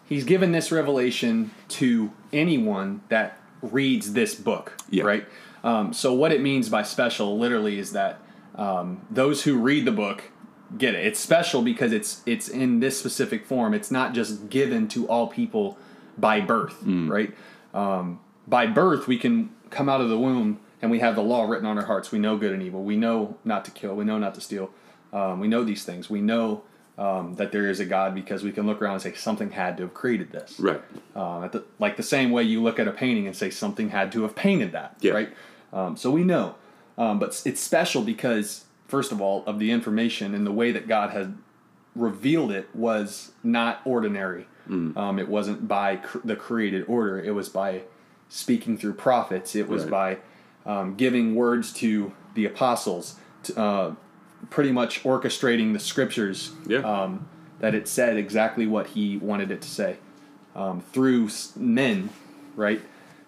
he's 0.08 0.22
given 0.24 0.52
this 0.52 0.70
revelation 0.70 1.50
to 1.70 2.12
anyone 2.32 3.00
that 3.08 3.38
reads 3.62 4.12
this 4.12 4.34
book, 4.36 4.76
Yeah. 4.90 5.02
right? 5.04 5.26
Um, 5.64 5.92
so 5.92 6.12
what 6.12 6.30
it 6.30 6.40
means 6.40 6.68
by 6.68 6.82
special, 6.84 7.36
literally, 7.38 7.78
is 7.80 7.90
that 7.92 8.20
um, 8.54 9.00
those 9.10 9.42
who 9.42 9.58
read 9.58 9.84
the 9.86 9.92
book 9.92 10.30
get 10.78 10.94
it. 10.94 11.04
It's 11.06 11.18
special 11.18 11.62
because 11.62 11.92
it's 11.92 12.22
it's 12.26 12.48
in 12.48 12.80
this 12.80 12.98
specific 12.98 13.46
form. 13.46 13.74
It's 13.74 13.90
not 13.90 14.14
just 14.14 14.48
given 14.50 14.86
to 14.88 15.08
all 15.08 15.26
people 15.26 15.76
by 16.16 16.40
birth, 16.40 16.76
right? 16.84 17.34
Um, 17.72 18.20
by 18.46 18.66
birth, 18.66 19.08
we 19.08 19.18
can 19.18 19.50
come 19.74 19.88
out 19.88 20.00
of 20.00 20.08
the 20.08 20.18
womb 20.18 20.60
and 20.80 20.90
we 20.90 21.00
have 21.00 21.14
the 21.16 21.22
law 21.22 21.44
written 21.44 21.66
on 21.66 21.78
our 21.78 21.84
hearts. 21.84 22.12
We 22.12 22.18
know 22.18 22.36
good 22.36 22.52
and 22.52 22.62
evil. 22.62 22.82
We 22.82 22.96
know 22.96 23.36
not 23.44 23.64
to 23.66 23.70
kill. 23.70 23.94
We 23.94 24.04
know 24.04 24.18
not 24.18 24.34
to 24.34 24.40
steal. 24.40 24.70
Um, 25.12 25.40
we 25.40 25.48
know 25.48 25.64
these 25.64 25.84
things. 25.84 26.08
We 26.10 26.20
know 26.20 26.62
um, 26.98 27.34
that 27.34 27.52
there 27.52 27.68
is 27.68 27.80
a 27.80 27.84
God 27.84 28.14
because 28.14 28.42
we 28.44 28.52
can 28.52 28.66
look 28.66 28.80
around 28.80 28.94
and 28.94 29.02
say 29.02 29.14
something 29.14 29.50
had 29.50 29.76
to 29.78 29.82
have 29.84 29.94
created 29.94 30.30
this. 30.32 30.58
right. 30.60 30.80
Um, 31.16 31.44
at 31.44 31.52
the, 31.52 31.64
like 31.78 31.96
the 31.96 32.02
same 32.02 32.30
way 32.30 32.42
you 32.44 32.62
look 32.62 32.78
at 32.78 32.86
a 32.86 32.92
painting 32.92 33.26
and 33.26 33.34
say 33.36 33.50
something 33.50 33.90
had 33.90 34.12
to 34.12 34.22
have 34.22 34.36
painted 34.36 34.72
that. 34.72 34.96
Yeah. 35.00 35.12
Right. 35.12 35.30
Um, 35.72 35.96
so 35.96 36.10
we 36.10 36.22
know, 36.22 36.54
um, 36.96 37.18
but 37.18 37.40
it's 37.44 37.60
special 37.60 38.02
because 38.02 38.64
first 38.86 39.10
of 39.10 39.20
all, 39.20 39.44
of 39.46 39.58
the 39.58 39.70
information 39.72 40.34
and 40.34 40.46
the 40.46 40.52
way 40.52 40.70
that 40.70 40.86
God 40.86 41.10
had 41.10 41.36
revealed 41.96 42.52
it 42.52 42.68
was 42.74 43.32
not 43.42 43.80
ordinary. 43.84 44.46
Um, 44.66 45.18
it 45.18 45.28
wasn't 45.28 45.68
by 45.68 45.96
cr- 45.96 46.18
the 46.24 46.36
created 46.36 46.84
order. 46.88 47.20
It 47.20 47.32
was 47.32 47.48
by 47.50 47.82
speaking 48.38 48.76
through 48.76 48.94
prophets. 48.94 49.54
It 49.54 49.68
was 49.68 49.84
Right. 49.84 50.18
by 50.66 50.72
um, 50.72 50.94
giving 50.96 51.34
words 51.36 51.72
to 51.74 52.12
the 52.34 52.44
apostles. 52.46 53.14
To, 53.44 53.60
uh, 53.60 53.94
pretty 54.50 54.72
much 54.72 55.02
orchestrating 55.04 55.72
the 55.72 55.78
scriptures 55.78 56.52
Yeah. 56.66 56.78
um, 56.80 57.26
that 57.60 57.74
it 57.74 57.86
said 57.88 58.16
exactly 58.16 58.66
what 58.66 58.88
he 58.88 59.16
wanted 59.18 59.50
it 59.50 59.60
to 59.62 59.68
say 59.68 59.96
um, 60.56 60.82
through 60.92 61.28
men, 61.56 62.10
right? 62.56 62.80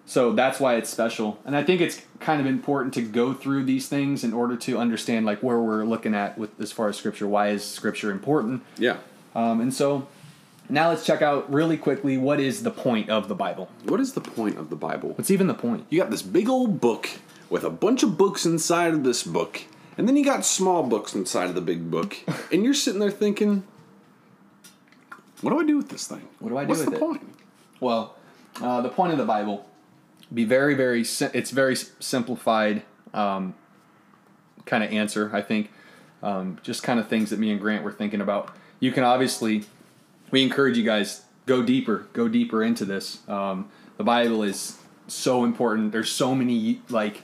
So 0.05 0.31
that's 0.33 0.59
why 0.59 0.75
it's 0.75 0.89
special, 0.89 1.39
and 1.45 1.55
I 1.55 1.63
think 1.63 1.81
it's 1.81 2.01
kind 2.19 2.39
of 2.39 2.47
important 2.47 2.93
to 2.95 3.01
go 3.01 3.33
through 3.33 3.63
these 3.65 3.87
things 3.89 4.23
in 4.23 4.33
order 4.33 4.55
to 4.57 4.77
understand 4.77 5.25
like 5.25 5.41
where 5.43 5.59
we're 5.59 5.83
looking 5.85 6.13
at 6.15 6.37
with 6.37 6.59
as 6.61 6.71
far 6.71 6.87
as 6.89 6.95
scripture. 6.97 7.27
Why 7.27 7.49
is 7.49 7.63
scripture 7.65 8.11
important? 8.11 8.61
Yeah. 8.77 8.97
Um, 9.35 9.59
and 9.61 9.73
so 9.73 10.07
now 10.69 10.89
let's 10.89 11.05
check 11.05 11.21
out 11.21 11.51
really 11.51 11.77
quickly 11.77 12.17
what 12.17 12.39
is 12.39 12.63
the 12.63 12.71
point 12.71 13.09
of 13.09 13.27
the 13.27 13.35
Bible. 13.35 13.69
What 13.85 13.99
is 13.99 14.13
the 14.13 14.21
point 14.21 14.57
of 14.57 14.69
the 14.69 14.75
Bible? 14.75 15.09
What's 15.09 15.31
even 15.31 15.47
the 15.47 15.53
point? 15.53 15.85
You 15.89 15.99
got 15.99 16.11
this 16.11 16.21
big 16.21 16.49
old 16.49 16.81
book 16.81 17.09
with 17.49 17.63
a 17.63 17.69
bunch 17.69 18.03
of 18.03 18.17
books 18.17 18.45
inside 18.45 18.93
of 18.93 19.03
this 19.03 19.23
book, 19.23 19.61
and 19.97 20.07
then 20.07 20.15
you 20.17 20.25
got 20.25 20.45
small 20.45 20.83
books 20.83 21.13
inside 21.15 21.49
of 21.49 21.55
the 21.55 21.61
big 21.61 21.89
book, 21.89 22.17
and 22.51 22.63
you're 22.63 22.73
sitting 22.73 22.99
there 22.99 23.11
thinking, 23.11 23.63
"What 25.41 25.51
do 25.51 25.59
I 25.59 25.65
do 25.65 25.77
with 25.77 25.89
this 25.89 26.07
thing? 26.07 26.27
What 26.39 26.49
do 26.49 26.57
I 26.57 26.63
do 26.63 26.69
What's 26.69 26.81
with 26.81 26.89
the 26.89 26.95
it?" 26.95 26.99
point?" 26.99 27.35
Well, 27.79 28.15
uh, 28.61 28.81
the 28.81 28.89
point 28.89 29.11
of 29.11 29.17
the 29.17 29.25
Bible 29.25 29.67
be 30.33 30.43
very, 30.43 30.73
very. 30.75 31.03
sim- 31.03 31.31
It's 31.33 31.51
very 31.51 31.75
simplified 31.75 32.83
um, 33.13 33.53
kind 34.65 34.83
of 34.83 34.91
answer. 34.91 35.29
I 35.33 35.41
think 35.41 35.71
um, 36.21 36.57
just 36.63 36.83
kind 36.83 36.99
of 36.99 37.07
things 37.07 37.29
that 37.29 37.39
me 37.39 37.51
and 37.51 37.61
Grant 37.61 37.83
were 37.83 37.91
thinking 37.93 38.19
about. 38.19 38.53
You 38.79 38.91
can 38.91 39.03
obviously, 39.03 39.63
we 40.31 40.43
encourage 40.43 40.77
you 40.77 40.83
guys 40.83 41.23
go 41.45 41.61
deeper, 41.61 42.07
go 42.13 42.27
deeper 42.27 42.63
into 42.63 42.85
this. 42.85 43.19
Um, 43.27 43.69
the 43.97 44.03
Bible 44.03 44.43
is 44.43 44.77
so 45.07 45.43
important. 45.43 45.91
There's 45.91 46.11
so 46.11 46.35
many 46.35 46.81
like 46.89 47.23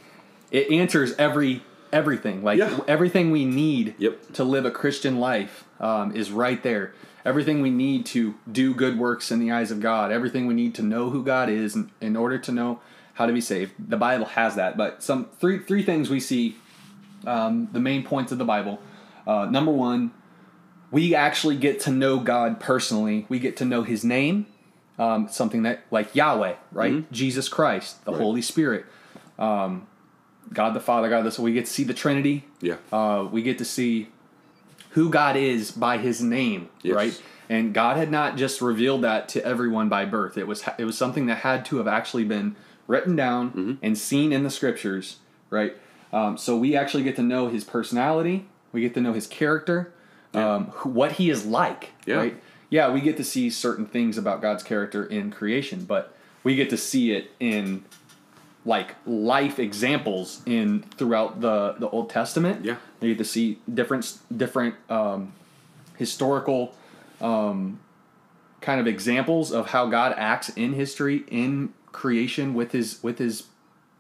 it 0.52 0.72
answers 0.72 1.14
every 1.18 1.64
everything 1.92 2.44
like 2.44 2.58
Yeah. 2.58 2.80
everything 2.88 3.30
we 3.32 3.46
need 3.46 3.94
Yep. 4.00 4.34
to 4.34 4.44
live 4.44 4.66
a 4.66 4.72
Christian 4.72 5.20
life 5.20 5.64
um, 5.80 6.16
is 6.16 6.32
right 6.32 6.62
there. 6.64 6.94
Everything 7.26 7.62
we 7.62 7.70
need 7.70 8.06
to 8.08 8.36
do 8.52 8.74
good 8.74 8.98
works 8.98 9.32
in 9.32 9.40
the 9.40 9.52
eyes 9.52 9.70
of 9.72 9.80
God, 9.80 10.12
everything 10.12 10.48
we 10.48 10.54
need 10.54 10.74
to 10.76 10.82
know 10.82 11.10
who 11.12 11.24
God 11.24 11.50
is 11.50 11.76
in, 11.76 11.92
in 12.02 12.16
order 12.16 12.38
to 12.40 12.52
know 12.52 12.80
how 13.14 13.26
to 13.28 13.32
be 13.34 13.40
saved. 13.42 13.74
The 13.78 13.96
Bible 13.98 14.26
has 14.26 14.56
that. 14.56 14.76
But 14.76 15.04
some 15.04 15.28
three 15.40 15.60
three 15.60 15.84
things 15.84 16.10
we 16.10 16.20
see, 16.20 16.56
um, 17.28 17.70
the 17.72 17.80
main 17.80 18.04
points 18.04 18.32
of 18.32 18.38
the 18.40 18.46
Bible. 18.46 18.80
Uh, 19.28 19.46
number 19.46 19.72
one, 19.72 20.12
we 20.94 21.14
actually 21.16 21.58
get 21.58 21.80
to 21.82 21.92
know 21.92 22.20
God 22.20 22.60
personally. 22.62 23.26
We 23.28 23.40
get 23.40 23.58
to 23.58 23.66
know 23.66 23.82
His 23.84 24.06
name, 24.06 24.46
um, 24.98 25.28
something 25.30 25.64
that 25.64 25.82
like 25.92 26.14
Yahweh, 26.16 26.54
right? 26.72 27.12
Jesus 27.12 27.50
Christ, 27.50 28.06
the 28.06 28.12
Right. 28.12 28.22
Holy 28.22 28.42
Spirit. 28.42 28.86
Um, 29.38 29.88
God 30.54 30.74
the 30.76 30.80
Father, 30.80 31.10
God 31.10 31.24
the 31.26 31.32
Son. 31.32 31.44
We 31.44 31.54
get 31.54 31.66
to 31.66 31.72
see 31.72 31.84
the 31.84 31.94
Trinity. 31.96 32.46
Yeah. 32.62 32.76
Uh, 32.92 33.28
we 33.32 33.42
get 33.42 33.58
to 33.58 33.66
see 33.66 34.10
who 34.92 35.10
God 35.10 35.36
is 35.36 35.72
by 35.72 35.98
His 35.98 36.22
name, 36.22 36.70
Yes. 36.84 36.96
right? 36.96 37.22
And 37.50 37.74
God 37.74 37.98
had 37.98 38.10
not 38.12 38.38
just 38.38 38.62
revealed 38.62 39.02
that 39.02 39.28
to 39.30 39.44
everyone 39.46 39.90
by 39.90 40.06
birth. 40.06 40.38
It 40.38 40.48
was 40.48 40.64
it 40.78 40.86
was 40.86 40.98
something 40.98 41.26
that 41.26 41.40
had 41.40 41.66
to 41.66 41.78
have 41.78 41.88
actually 41.88 42.24
been 42.24 42.56
written 42.88 43.16
down 43.16 43.50
Mm-hmm. 43.52 43.74
and 43.82 43.98
seen 43.98 44.32
in 44.32 44.44
the 44.44 44.50
scriptures, 44.52 45.18
right? 45.50 45.76
Um, 46.12 46.38
so 46.38 46.56
we 46.56 46.76
actually 46.76 47.02
get 47.04 47.16
to 47.16 47.24
know 47.24 47.48
His 47.50 47.64
personality. 47.64 48.46
We 48.72 48.82
get 48.82 48.94
to 48.94 49.02
know 49.02 49.14
His 49.14 49.26
character, 49.28 49.92
um, 50.34 50.66
who, 50.68 50.90
what 50.90 51.14
He 51.14 51.30
is 51.30 51.46
like, 51.46 51.92
Yeah. 52.06 52.16
right? 52.16 52.42
Yeah, 52.70 52.92
we 52.92 53.02
get 53.02 53.18
to 53.18 53.24
see 53.24 53.50
certain 53.52 53.86
things 53.86 54.18
about 54.18 54.42
God's 54.42 54.64
character 54.64 55.06
in 55.06 55.30
creation, 55.32 55.86
but 55.86 56.16
we 56.44 56.56
get 56.56 56.70
to 56.72 56.78
see 56.78 57.12
it 57.12 57.30
in 57.40 57.84
like 58.66 58.96
life 59.06 59.60
examples 59.60 60.42
in 60.46 60.84
throughout 60.98 61.42
the 61.42 61.76
the 61.78 61.90
Old 61.90 62.10
Testament. 62.10 62.64
Yeah. 62.66 62.78
you 63.02 63.10
get 63.10 63.18
to 63.20 63.26
see 63.30 63.60
different 63.72 64.18
different 64.36 64.76
um, 64.90 65.34
historical 65.98 66.74
um, 67.22 67.80
kind 68.62 68.80
of 68.80 68.88
examples 68.88 69.52
of 69.52 69.68
how 69.68 69.88
God 69.88 70.16
acts 70.18 70.50
in 70.50 70.74
history 70.74 71.24
in 71.28 71.74
creation 71.92 72.54
with 72.54 72.72
his 72.72 73.04
with 73.04 73.20
his 73.20 73.44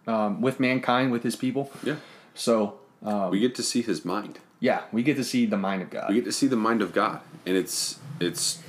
um, 0.07 0.41
with 0.41 0.59
mankind 0.59 1.11
with 1.11 1.23
his 1.23 1.35
people. 1.35 1.71
Yeah. 1.83 1.97
So 2.33 2.79
um, 3.03 3.29
We 3.29 3.39
get 3.39 3.53
to 3.55 3.63
see 3.63 3.81
his 3.81 4.03
mind. 4.03 4.39
Yeah, 4.63 4.83
we 4.93 5.03
get 5.03 5.17
to 5.17 5.25
see 5.25 5.45
the 5.45 5.57
mind 5.57 5.81
of 5.81 5.89
God. 5.89 6.07
We 6.07 6.15
get 6.15 6.23
to 6.23 6.31
see 6.31 6.47
the 6.47 6.55
mind 6.55 6.81
of 6.81 6.93
God, 6.93 7.19
and 7.45 7.57
it's 7.57 7.99
it's, 8.21 8.59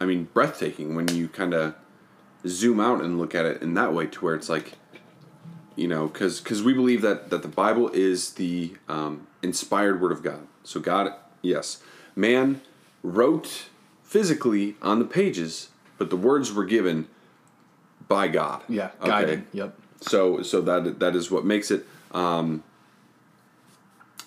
I 0.00 0.06
mean, 0.06 0.28
breathtaking 0.34 0.96
when 0.96 1.06
you 1.06 1.28
kind 1.28 1.54
of 1.54 1.76
zoom 2.48 2.80
out 2.80 3.00
and 3.00 3.16
look 3.16 3.32
at 3.32 3.46
it 3.46 3.62
in 3.62 3.74
that 3.74 3.94
way, 3.94 4.06
to 4.08 4.18
where 4.24 4.34
it's 4.34 4.48
like, 4.48 4.72
you 5.76 5.86
know, 5.86 6.08
because 6.08 6.40
because 6.40 6.64
we 6.64 6.72
believe 6.72 7.00
that 7.02 7.30
that 7.30 7.42
the 7.42 7.48
Bible 7.48 7.90
is 7.90 8.32
the 8.32 8.74
um, 8.88 9.28
inspired 9.40 10.00
word 10.00 10.10
of 10.10 10.24
God. 10.24 10.48
So 10.64 10.80
God, 10.80 11.14
yes, 11.42 11.80
man 12.16 12.60
wrote 13.04 13.66
physically 14.02 14.74
on 14.82 14.98
the 14.98 15.04
pages, 15.04 15.68
but 15.96 16.10
the 16.10 16.16
words 16.16 16.52
were 16.52 16.64
given 16.64 17.06
by 18.08 18.26
God. 18.26 18.64
yeah, 18.68 18.90
Okay? 19.00 19.08
guided. 19.08 19.44
Yep. 19.52 19.78
So 20.00 20.42
so 20.42 20.60
that 20.62 20.98
that 20.98 21.14
is 21.14 21.30
what 21.30 21.44
makes 21.44 21.70
it 21.70 21.86
um, 22.10 22.64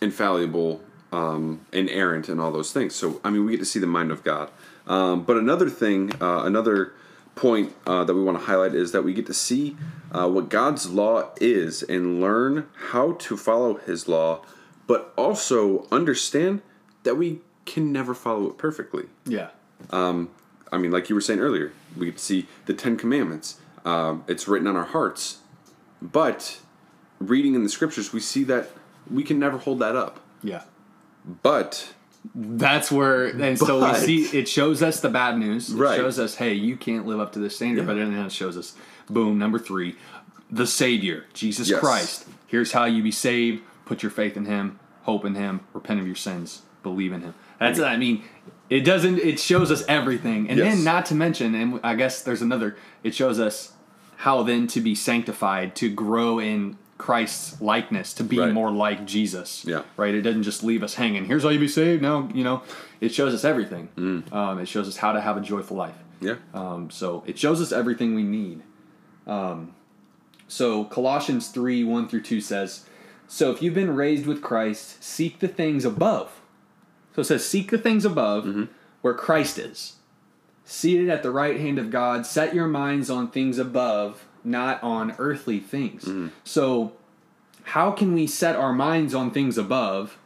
infallible, 0.06 0.82
um, 1.12 1.66
inerrant, 1.74 2.30
and 2.30 2.40
all 2.40 2.52
those 2.52 2.72
things. 2.72 2.96
So 2.96 3.20
I 3.24 3.30
mean, 3.30 3.46
we 3.46 3.52
get 3.52 3.60
to 3.60 3.66
see 3.66 3.80
the 3.80 3.88
mind 3.88 4.12
of 4.12 4.24
God. 4.24 4.50
Um, 4.88 5.24
but 5.24 5.38
another 5.38 5.70
thing, 5.70 6.14
uh, 6.22 6.44
another 6.44 6.94
point 7.36 7.74
uh, 7.86 8.04
that 8.06 8.14
we 8.14 8.24
want 8.24 8.40
to 8.40 8.46
highlight 8.46 8.74
is 8.74 8.92
that 8.94 9.04
we 9.04 9.14
get 9.14 9.26
to 9.26 9.34
see 9.34 9.76
uh, 10.12 10.30
what 10.30 10.50
God's 10.50 10.90
law 10.90 11.32
is 11.42 11.84
and 11.84 12.22
learn 12.22 12.68
how 12.92 13.14
to 13.14 13.36
follow 13.36 13.76
His 13.76 14.08
law, 14.08 14.46
but 14.88 15.14
also 15.18 15.86
understand 15.92 16.62
that 17.04 17.16
we 17.16 17.42
can 17.66 17.92
never 17.92 18.14
follow 18.14 18.48
it 18.48 18.58
perfectly. 18.58 19.06
Yeah. 19.26 19.50
I 20.72 20.78
mean, 20.78 20.92
like 20.92 21.10
you 21.10 21.16
were 21.16 21.22
saying 21.22 21.40
earlier, 21.40 21.74
we 21.96 22.08
get 22.08 22.18
to 22.18 22.24
see 22.24 22.48
the 22.66 22.74
Ten 22.74 22.98
Commandments. 22.98 23.60
Um, 23.86 24.24
it's 24.28 24.48
written 24.48 24.68
on 24.68 24.76
our 24.76 24.86
hearts, 24.86 25.40
but 26.02 26.60
reading 27.20 27.56
in 27.56 27.64
the 27.64 27.70
scriptures, 27.70 28.12
we 28.12 28.20
see 28.20 28.44
that 28.46 28.70
we 29.12 29.24
can 29.24 29.40
never 29.40 29.58
hold 29.58 29.80
that 29.80 29.96
up. 29.96 30.20
Yeah. 30.44 30.64
But 31.44 31.94
That's 32.34 32.92
where, 32.92 33.26
and 33.28 33.58
so 33.58 33.86
we 33.88 33.94
see 34.00 34.38
it 34.38 34.48
shows 34.48 34.82
us 34.82 35.00
the 35.00 35.10
bad 35.10 35.38
news. 35.38 35.70
It 35.72 35.76
Right. 35.78 35.96
shows 35.96 36.18
us, 36.20 36.36
hey, 36.36 36.54
you 36.54 36.76
can't 36.76 37.06
live 37.06 37.20
up 37.20 37.34
to 37.34 37.40
this 37.40 37.56
standard. 37.56 37.82
Yeah. 37.82 37.88
But 37.88 37.94
then 37.96 38.14
it 38.14 38.32
shows 38.32 38.58
us, 38.58 38.74
boom, 39.10 39.38
number 39.38 39.60
three, 39.60 39.96
the 40.52 40.66
Savior, 40.68 41.26
Jesus 41.34 41.70
Yes. 41.70 41.80
Christ. 41.80 42.26
Here's 42.48 42.72
how 42.72 42.86
you 42.86 43.04
be 43.04 43.12
saved. 43.12 43.64
Put 43.86 44.02
your 44.02 44.10
faith 44.12 44.36
in 44.38 44.46
Him, 44.46 44.80
hope 45.04 45.24
in 45.26 45.36
Him, 45.36 45.60
repent 45.74 46.00
of 46.00 46.08
your 46.08 46.16
sins, 46.16 46.64
believe 46.82 47.14
in 47.14 47.22
Him. 47.22 47.34
That's, 47.60 47.80
I 47.80 47.96
mean, 47.98 48.24
it 48.70 48.82
doesn't, 48.82 49.20
it 49.20 49.40
shows 49.40 49.70
us 49.72 49.84
everything. 49.88 50.50
And 50.50 50.58
Yes. 50.58 50.76
then, 50.76 50.84
not 50.84 51.06
to 51.08 51.16
mention, 51.16 51.54
and 51.54 51.80
I 51.84 51.94
guess 51.96 52.22
there's 52.24 52.42
another, 52.42 52.76
it 53.04 53.14
shows 53.14 53.40
us 53.40 53.74
how 54.18 54.42
then 54.44 54.66
to 54.68 54.82
be 54.82 54.96
sanctified, 54.96 55.76
to 55.76 55.90
grow 55.90 56.40
in 56.40 56.78
Christ's 56.98 57.62
likeness, 57.62 58.14
to 58.14 58.24
be 58.24 58.40
Right. 58.40 58.54
more 58.54 58.72
like 58.72 59.06
Jesus 59.06 59.66
Yeah. 59.68 59.82
right? 59.98 60.16
It 60.16 60.22
doesn't 60.22 60.44
just 60.44 60.64
leave 60.64 60.82
us 60.82 60.96
hanging. 60.96 61.26
Here's 61.26 61.44
how 61.44 61.50
you 61.50 61.60
be 61.60 61.68
saved. 61.68 62.02
No, 62.02 62.30
you 62.34 62.44
know, 62.44 62.62
it 63.02 63.14
shows 63.14 63.34
us 63.34 63.44
everything. 63.44 63.90
Mm. 63.98 64.32
Um, 64.34 64.60
it 64.60 64.68
shows 64.68 64.88
us 64.88 64.98
how 64.98 65.12
to 65.12 65.20
have 65.20 65.36
a 65.38 65.42
joyful 65.42 65.76
life. 65.76 65.96
yeah, 66.22 66.36
Um, 66.54 66.90
so 66.90 67.24
it 67.28 67.38
shows 67.38 67.62
us 67.62 67.72
everything 67.74 68.16
we 68.16 68.24
need. 68.24 68.62
Um, 69.28 69.74
so 70.48 70.86
Colossians 70.86 71.50
three 71.50 71.84
one 71.84 72.08
through 72.08 72.22
two 72.22 72.40
says, 72.40 72.86
"So 73.28 73.52
if 73.52 73.62
you've 73.62 73.74
been 73.74 73.96
raised 73.96 74.26
with 74.26 74.42
Christ, 74.42 75.04
seek 75.04 75.40
the 75.40 75.48
things 75.50 75.84
above." 75.84 76.40
So 77.16 77.22
it 77.22 77.26
says, 77.26 77.46
"Seek 77.46 77.72
the 77.72 77.78
things 77.78 78.06
above, 78.06 78.46
Mm-hmm. 78.46 78.64
where 79.02 79.14
Christ 79.14 79.60
is, 79.60 79.94
seated 80.64 81.10
at 81.10 81.24
the 81.24 81.32
right 81.32 81.60
hand 81.60 81.78
of 81.80 81.90
God. 81.92 82.26
Set 82.26 82.56
your 82.56 82.68
minds 82.68 83.10
on 83.10 83.30
things 83.30 83.58
above, 83.60 84.26
not 84.46 84.82
on 84.84 85.16
earthly 85.18 85.60
things." 85.60 86.04
Mm-hmm. 86.06 86.28
So 86.44 86.94
how 87.64 87.92
can 87.92 88.14
we 88.14 88.28
set 88.28 88.56
our 88.56 88.74
minds 88.74 89.14
on 89.14 89.32
things 89.32 89.58
above 89.58 90.18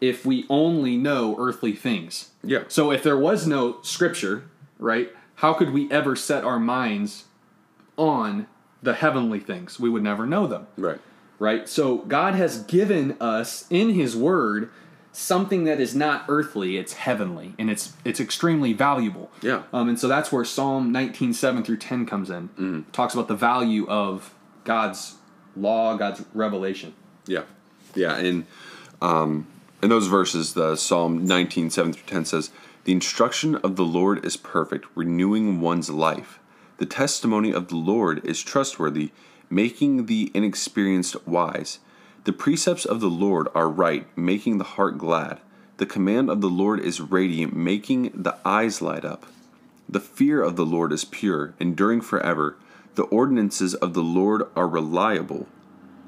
if 0.00 0.26
we 0.26 0.44
only 0.50 0.96
know 0.96 1.36
earthly 1.38 1.72
things? 1.72 2.30
yeah, 2.44 2.64
So 2.68 2.90
if 2.90 3.02
there 3.02 3.16
was 3.16 3.46
no 3.46 3.80
scripture, 3.82 4.44
right, 4.78 5.10
how 5.36 5.54
could 5.54 5.70
we 5.70 5.90
ever 5.90 6.14
set 6.16 6.44
our 6.44 6.58
minds 6.60 7.24
on 7.96 8.46
the 8.82 8.94
heavenly 8.94 9.40
things? 9.40 9.78
We 9.80 9.88
would 9.88 10.02
never 10.02 10.26
know 10.26 10.46
them, 10.46 10.66
right, 10.76 11.00
right? 11.38 11.68
So 11.68 11.98
God 11.98 12.34
has 12.34 12.62
given 12.64 13.16
us 13.20 13.66
in 13.70 13.90
his 13.94 14.16
word 14.16 14.70
something 15.12 15.64
that 15.64 15.80
is 15.80 15.94
not 15.94 16.24
earthly, 16.28 16.76
it's 16.78 16.94
heavenly, 16.94 17.54
and 17.58 17.70
it's 17.70 17.92
it's 18.04 18.18
extremely 18.20 18.72
valuable. 18.72 19.30
Yeah. 19.42 19.62
Um, 19.72 19.88
and 19.88 19.98
so 19.98 20.08
that's 20.08 20.32
where 20.32 20.44
Psalm 20.44 20.90
19, 20.92 21.32
7 21.34 21.62
through 21.62 21.76
10 21.78 22.06
comes 22.06 22.30
in. 22.30 22.86
Talks 22.92 23.14
about 23.14 23.28
the 23.28 23.34
value 23.36 23.86
of 23.88 24.34
God's 24.64 25.16
law, 25.56 25.96
God's 25.96 26.24
revelation. 26.34 26.94
yeah, 27.26 27.42
yeah. 27.94 28.16
And 28.16 28.46
um, 29.02 29.46
in 29.82 29.88
those 29.90 30.06
verses, 30.06 30.54
the 30.54 30.76
Psalm 30.76 31.26
nineteen 31.26 31.68
seven 31.70 31.92
through 31.92 32.06
ten 32.06 32.24
says, 32.24 32.50
"The 32.84 32.92
instruction 32.92 33.56
of 33.56 33.76
the 33.76 33.84
Lord 33.84 34.24
is 34.24 34.36
perfect, 34.36 34.86
renewing 34.94 35.60
one's 35.60 35.90
life. 35.90 36.38
The 36.78 36.86
testimony 36.86 37.52
of 37.52 37.68
the 37.68 37.76
Lord 37.76 38.24
is 38.24 38.42
trustworthy, 38.42 39.10
making 39.50 40.06
the 40.06 40.30
inexperienced 40.34 41.16
wise." 41.26 41.80
The 42.24 42.32
precepts 42.32 42.84
of 42.84 43.00
the 43.00 43.10
Lord 43.10 43.48
are 43.54 43.68
right, 43.68 44.06
making 44.16 44.58
the 44.58 44.64
heart 44.64 44.96
glad. 44.96 45.40
The 45.78 45.86
command 45.86 46.30
of 46.30 46.40
the 46.40 46.48
Lord 46.50 46.78
is 46.80 47.00
radiant, 47.00 47.56
making 47.56 48.12
the 48.14 48.36
eyes 48.44 48.80
light 48.80 49.04
up. 49.04 49.26
The 49.88 50.00
fear 50.00 50.40
of 50.40 50.56
the 50.56 50.66
Lord 50.66 50.92
is 50.92 51.04
pure, 51.04 51.54
enduring 51.58 52.00
forever. 52.00 52.56
The 52.94 53.04
ordinances 53.04 53.74
of 53.74 53.94
the 53.94 54.02
Lord 54.02 54.44
are 54.54 54.68
reliable 54.68 55.48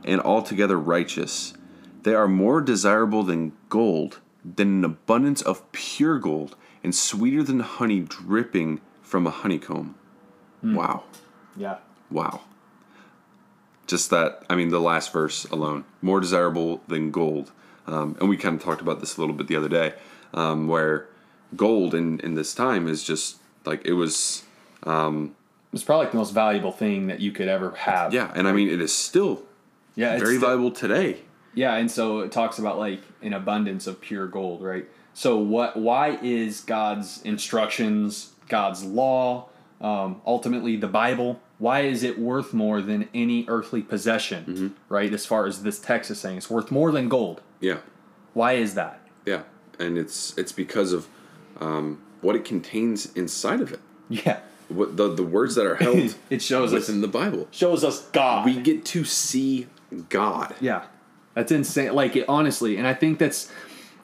and 0.04 0.20
altogether 0.20 0.78
righteous. 0.78 1.54
They 2.02 2.14
are 2.14 2.28
more 2.28 2.60
desirable 2.60 3.22
than 3.22 3.52
gold, 3.68 4.20
than 4.44 4.68
an 4.68 4.84
abundance 4.84 5.42
of 5.42 5.70
pure 5.72 6.18
gold, 6.18 6.54
and 6.82 6.94
sweeter 6.94 7.42
than 7.42 7.60
honey 7.60 8.00
dripping 8.00 8.80
from 9.02 9.26
a 9.26 9.30
honeycomb. 9.30 9.94
Hmm. 10.60 10.74
Wow. 10.74 11.04
Yeah. 11.56 11.78
Wow. 12.10 12.42
Just 13.86 14.10
that, 14.10 14.42
I 14.48 14.54
mean, 14.54 14.68
the 14.70 14.80
last 14.80 15.12
verse 15.12 15.44
alone, 15.46 15.84
more 16.00 16.20
desirable 16.20 16.80
than 16.88 17.10
gold. 17.10 17.52
Um, 17.86 18.16
and 18.18 18.28
we 18.28 18.36
kind 18.36 18.56
of 18.56 18.62
talked 18.64 18.80
about 18.80 19.00
this 19.00 19.16
a 19.16 19.20
little 19.20 19.34
bit 19.36 19.46
the 19.46 19.56
other 19.56 19.68
day, 19.68 19.92
um, 20.32 20.68
where 20.68 21.06
gold 21.54 21.94
in, 21.94 22.18
in 22.20 22.34
this 22.34 22.54
time 22.54 22.88
is 22.88 23.04
just 23.04 23.36
like 23.66 23.84
it 23.84 23.92
was, 23.92 24.44
It's 24.86 25.82
probably 25.84 26.04
like 26.04 26.12
the 26.12 26.18
most 26.18 26.32
valuable 26.32 26.72
thing 26.72 27.08
that 27.08 27.20
you 27.20 27.30
could 27.32 27.48
ever 27.48 27.72
have. 27.72 28.14
yeah. 28.14 28.32
And 28.34 28.48
I 28.48 28.52
mean, 28.52 28.68
it 28.68 28.80
is 28.80 28.92
still 28.94 29.42
Yeah. 29.96 30.14
It's 30.14 30.22
very 30.22 30.36
still- 30.36 30.48
valuable 30.48 30.70
today. 30.70 31.18
Yeah, 31.56 31.76
and 31.76 31.88
so 31.88 32.18
it 32.20 32.32
talks 32.32 32.58
about 32.58 32.78
like 32.78 33.00
an 33.22 33.32
abundance 33.32 33.86
of 33.86 34.00
pure 34.00 34.26
gold, 34.26 34.60
right? 34.62 34.86
So 35.12 35.38
what? 35.38 35.76
Why 35.76 36.18
is 36.20 36.60
God's 36.62 37.22
instructions, 37.22 38.32
God's 38.48 38.82
law, 38.82 39.48
um, 39.80 40.20
ultimately 40.26 40.76
the 40.76 40.86
Bible? 40.88 41.40
Why 41.58 41.80
is 41.82 42.02
it 42.02 42.18
worth 42.18 42.52
more 42.52 42.80
than 42.82 43.08
any 43.14 43.44
earthly 43.48 43.82
possession, 43.82 44.44
Mm-hmm. 44.44 44.68
right? 44.88 45.12
As 45.12 45.24
far 45.26 45.46
as 45.46 45.62
this 45.62 45.78
text 45.78 46.10
is 46.10 46.18
saying, 46.20 46.38
it's 46.38 46.50
worth 46.50 46.70
more 46.70 46.90
than 46.92 47.08
gold. 47.08 47.40
Yeah. 47.60 47.78
Why 48.32 48.54
is 48.54 48.74
that? 48.74 49.00
Yeah. 49.24 49.42
And 49.78 49.96
it's 49.98 50.36
it's 50.36 50.52
because 50.52 50.92
of 50.92 51.06
um, 51.60 52.00
what 52.20 52.34
it 52.36 52.44
contains 52.44 53.12
inside 53.14 53.60
of 53.60 53.72
it. 53.72 53.80
Yeah, 54.08 54.40
What 54.68 54.96
the, 54.96 55.14
the 55.14 55.22
words 55.22 55.54
that 55.54 55.64
are 55.66 55.76
held 55.76 56.14
it 56.30 56.42
shows 56.42 56.72
us 56.74 56.88
within 56.88 57.00
the 57.00 57.08
Bible. 57.08 57.48
shows 57.50 57.82
us 57.84 58.02
God. 58.08 58.44
We 58.44 58.60
get 58.60 58.84
to 58.86 59.04
see 59.04 59.66
God. 60.08 60.54
Yeah, 60.60 60.84
that's 61.34 61.50
insane. 61.52 61.94
Like 61.94 62.16
it, 62.16 62.24
honestly, 62.28 62.76
and 62.76 62.86
I 62.86 62.94
think 62.94 63.18
that's, 63.18 63.50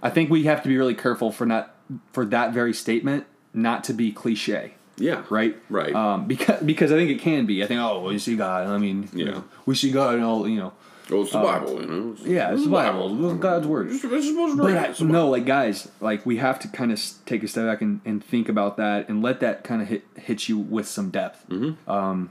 I 0.02 0.08
think 0.10 0.30
we 0.30 0.44
have 0.44 0.62
to 0.62 0.68
be 0.68 0.76
really 0.78 0.94
careful 0.94 1.30
for 1.32 1.44
not 1.46 1.74
for 2.12 2.24
that 2.26 2.52
very 2.54 2.72
statement 2.72 3.26
not 3.52 3.84
to 3.84 3.92
be 3.92 4.10
cliche. 4.12 4.74
Yeah. 5.00 5.24
right? 5.30 5.56
Right. 5.68 5.94
Um, 5.94 6.26
because 6.26 6.62
because 6.62 6.92
I 6.92 6.96
think 6.96 7.10
it 7.10 7.20
can 7.20 7.46
be. 7.46 7.62
I 7.64 7.66
think 7.66 7.80
oh, 7.80 8.02
we 8.08 8.18
see 8.18 8.36
God. 8.36 8.66
I 8.66 8.78
mean, 8.78 9.08
you 9.12 9.24
Yeah. 9.26 9.30
know, 9.32 9.44
we 9.66 9.74
see 9.74 9.90
God 9.90 10.14
and 10.16 10.24
all. 10.24 10.46
You 10.48 10.58
know, 10.58 10.72
Well, 11.10 11.22
it's 11.22 11.32
the 11.32 11.38
Bible, 11.40 11.80
you 11.80 11.86
know. 11.86 12.12
It's, 12.12 12.22
Yeah, 12.22 12.52
it's 12.52 12.64
the 12.64 12.70
Bible, 12.70 13.30
it's 13.32 13.40
God's 13.40 13.66
word. 13.66 13.86
It's, 13.90 14.04
it's 14.04 14.26
supposed 14.28 14.56
to 14.56 14.62
But. 14.62 14.76
I, 14.76 14.84
It's 14.86 15.00
no, 15.00 15.28
like 15.28 15.44
guys, 15.46 15.88
like 16.00 16.24
we 16.24 16.36
have 16.36 16.58
to 16.60 16.68
kind 16.68 16.92
of 16.92 17.02
take 17.26 17.42
a 17.42 17.48
step 17.48 17.66
back 17.66 17.82
and, 17.82 18.00
and 18.04 18.22
think 18.22 18.48
about 18.48 18.76
that 18.76 19.08
and 19.08 19.22
let 19.22 19.40
that 19.40 19.64
kind 19.64 19.82
of 19.82 19.88
hit 19.88 20.04
hit 20.16 20.48
you 20.48 20.58
with 20.58 20.86
some 20.86 21.10
depth. 21.10 21.48
Mm-hmm. 21.48 21.90
Um, 21.90 22.30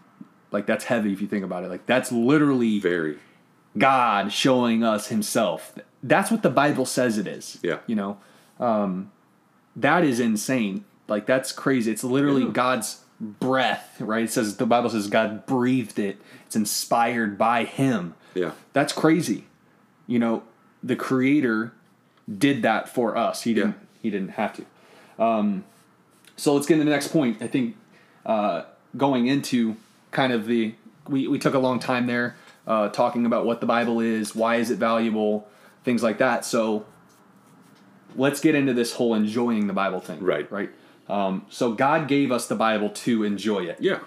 like 0.52 0.66
that's 0.66 0.86
heavy 0.86 1.12
if 1.12 1.22
you 1.22 1.28
think 1.28 1.44
about 1.44 1.64
it. 1.64 1.70
Like 1.70 1.86
that's 1.86 2.12
literally 2.12 2.80
Very. 2.80 3.18
God 3.78 4.32
showing 4.32 4.84
us 4.84 5.08
Himself. 5.08 5.76
That's 6.02 6.32
what 6.32 6.42
the 6.44 6.50
Bible 6.50 6.86
says 6.86 7.18
it 7.18 7.28
is. 7.28 7.60
Yeah. 7.62 7.80
you 7.86 7.96
know, 7.96 8.18
um, 8.60 9.12
that 9.76 10.04
is 10.04 10.20
insane. 10.20 10.86
Like 11.10 11.26
that's 11.26 11.52
crazy. 11.52 11.92
It's 11.92 12.04
literally 12.04 12.44
Yeah. 12.44 12.52
God's 12.52 13.04
breath, 13.20 13.98
right? 14.00 14.24
It 14.24 14.32
says 14.32 14.58
the 14.58 14.66
Bible 14.66 14.90
says 14.90 15.08
God 15.08 15.46
breathed 15.46 16.00
it. 16.00 16.18
It's 16.46 16.56
inspired 16.56 17.38
by 17.38 17.66
Him. 17.66 18.16
Yeah. 18.34 18.52
That's 18.74 18.94
crazy. 18.94 19.46
You 20.08 20.20
know, 20.20 20.44
the 20.84 20.96
creator 20.96 21.74
did 22.38 22.62
that 22.62 22.88
for 22.90 23.18
us. 23.18 23.42
He 23.44 23.54
didn't 23.54 23.72
Yeah. 23.76 23.86
he 24.02 24.10
didn't 24.10 24.30
have 24.32 24.54
to. 24.54 24.66
Um, 25.24 25.66
so 26.38 26.54
let's 26.54 26.66
get 26.68 26.76
to 26.78 26.84
the 26.84 26.90
next 26.90 27.10
point. 27.10 27.42
I 27.42 27.48
think 27.48 27.76
uh, 28.26 28.64
going 28.96 29.28
into 29.28 29.76
kind 30.12 30.32
of 30.32 30.46
the 30.46 30.76
we, 31.08 31.28
we 31.28 31.40
took 31.40 31.54
a 31.56 31.60
long 31.60 31.80
time 31.80 32.06
there 32.08 32.36
uh, 32.68 32.88
talking 32.90 33.26
about 33.26 33.46
what 33.46 33.60
the 33.62 33.66
Bible 33.66 34.00
is, 34.00 34.36
why 34.36 34.56
is 34.58 34.70
it 34.70 34.78
valuable, 34.78 35.48
things 35.84 36.04
like 36.04 36.20
that. 36.20 36.46
So 36.46 36.86
let's 38.16 38.40
get 38.40 38.56
into 38.56 38.74
this 38.74 38.94
whole 38.94 39.14
enjoying 39.16 39.68
the 39.68 39.74
Bible 39.74 40.00
thing. 40.00 40.24
Right. 40.24 40.50
Right. 40.52 40.70
Um, 41.10 41.46
so 41.50 41.74
God 41.74 42.08
gave 42.08 42.32
us 42.32 42.48
the 42.48 42.56
Bible 42.56 42.90
to 42.90 43.24
enjoy 43.24 43.64
it. 43.66 43.78
Yeah. 43.80 44.00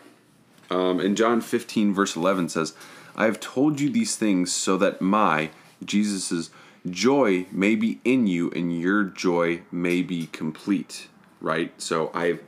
Um, 0.71 1.01
and 1.01 1.17
John 1.17 1.41
15, 1.41 1.93
verse 1.93 2.17
11 2.17 2.49
says, 2.49 2.75
I 3.17 3.25
have 3.27 3.41
told 3.41 3.81
you 3.81 3.91
these 3.91 4.17
things 4.17 4.53
so 4.53 4.77
that 4.79 5.03
my, 5.03 5.51
Jesus' 5.85 6.51
joy 6.89 7.47
may 7.51 7.75
be 7.75 8.01
in 8.05 8.27
you 8.27 8.51
and 8.53 8.79
your 8.81 9.05
joy 9.05 9.63
may 9.71 10.03
be 10.03 10.27
complete. 10.29 11.09
Right? 11.41 11.73
So 11.83 12.11
I've, 12.15 12.41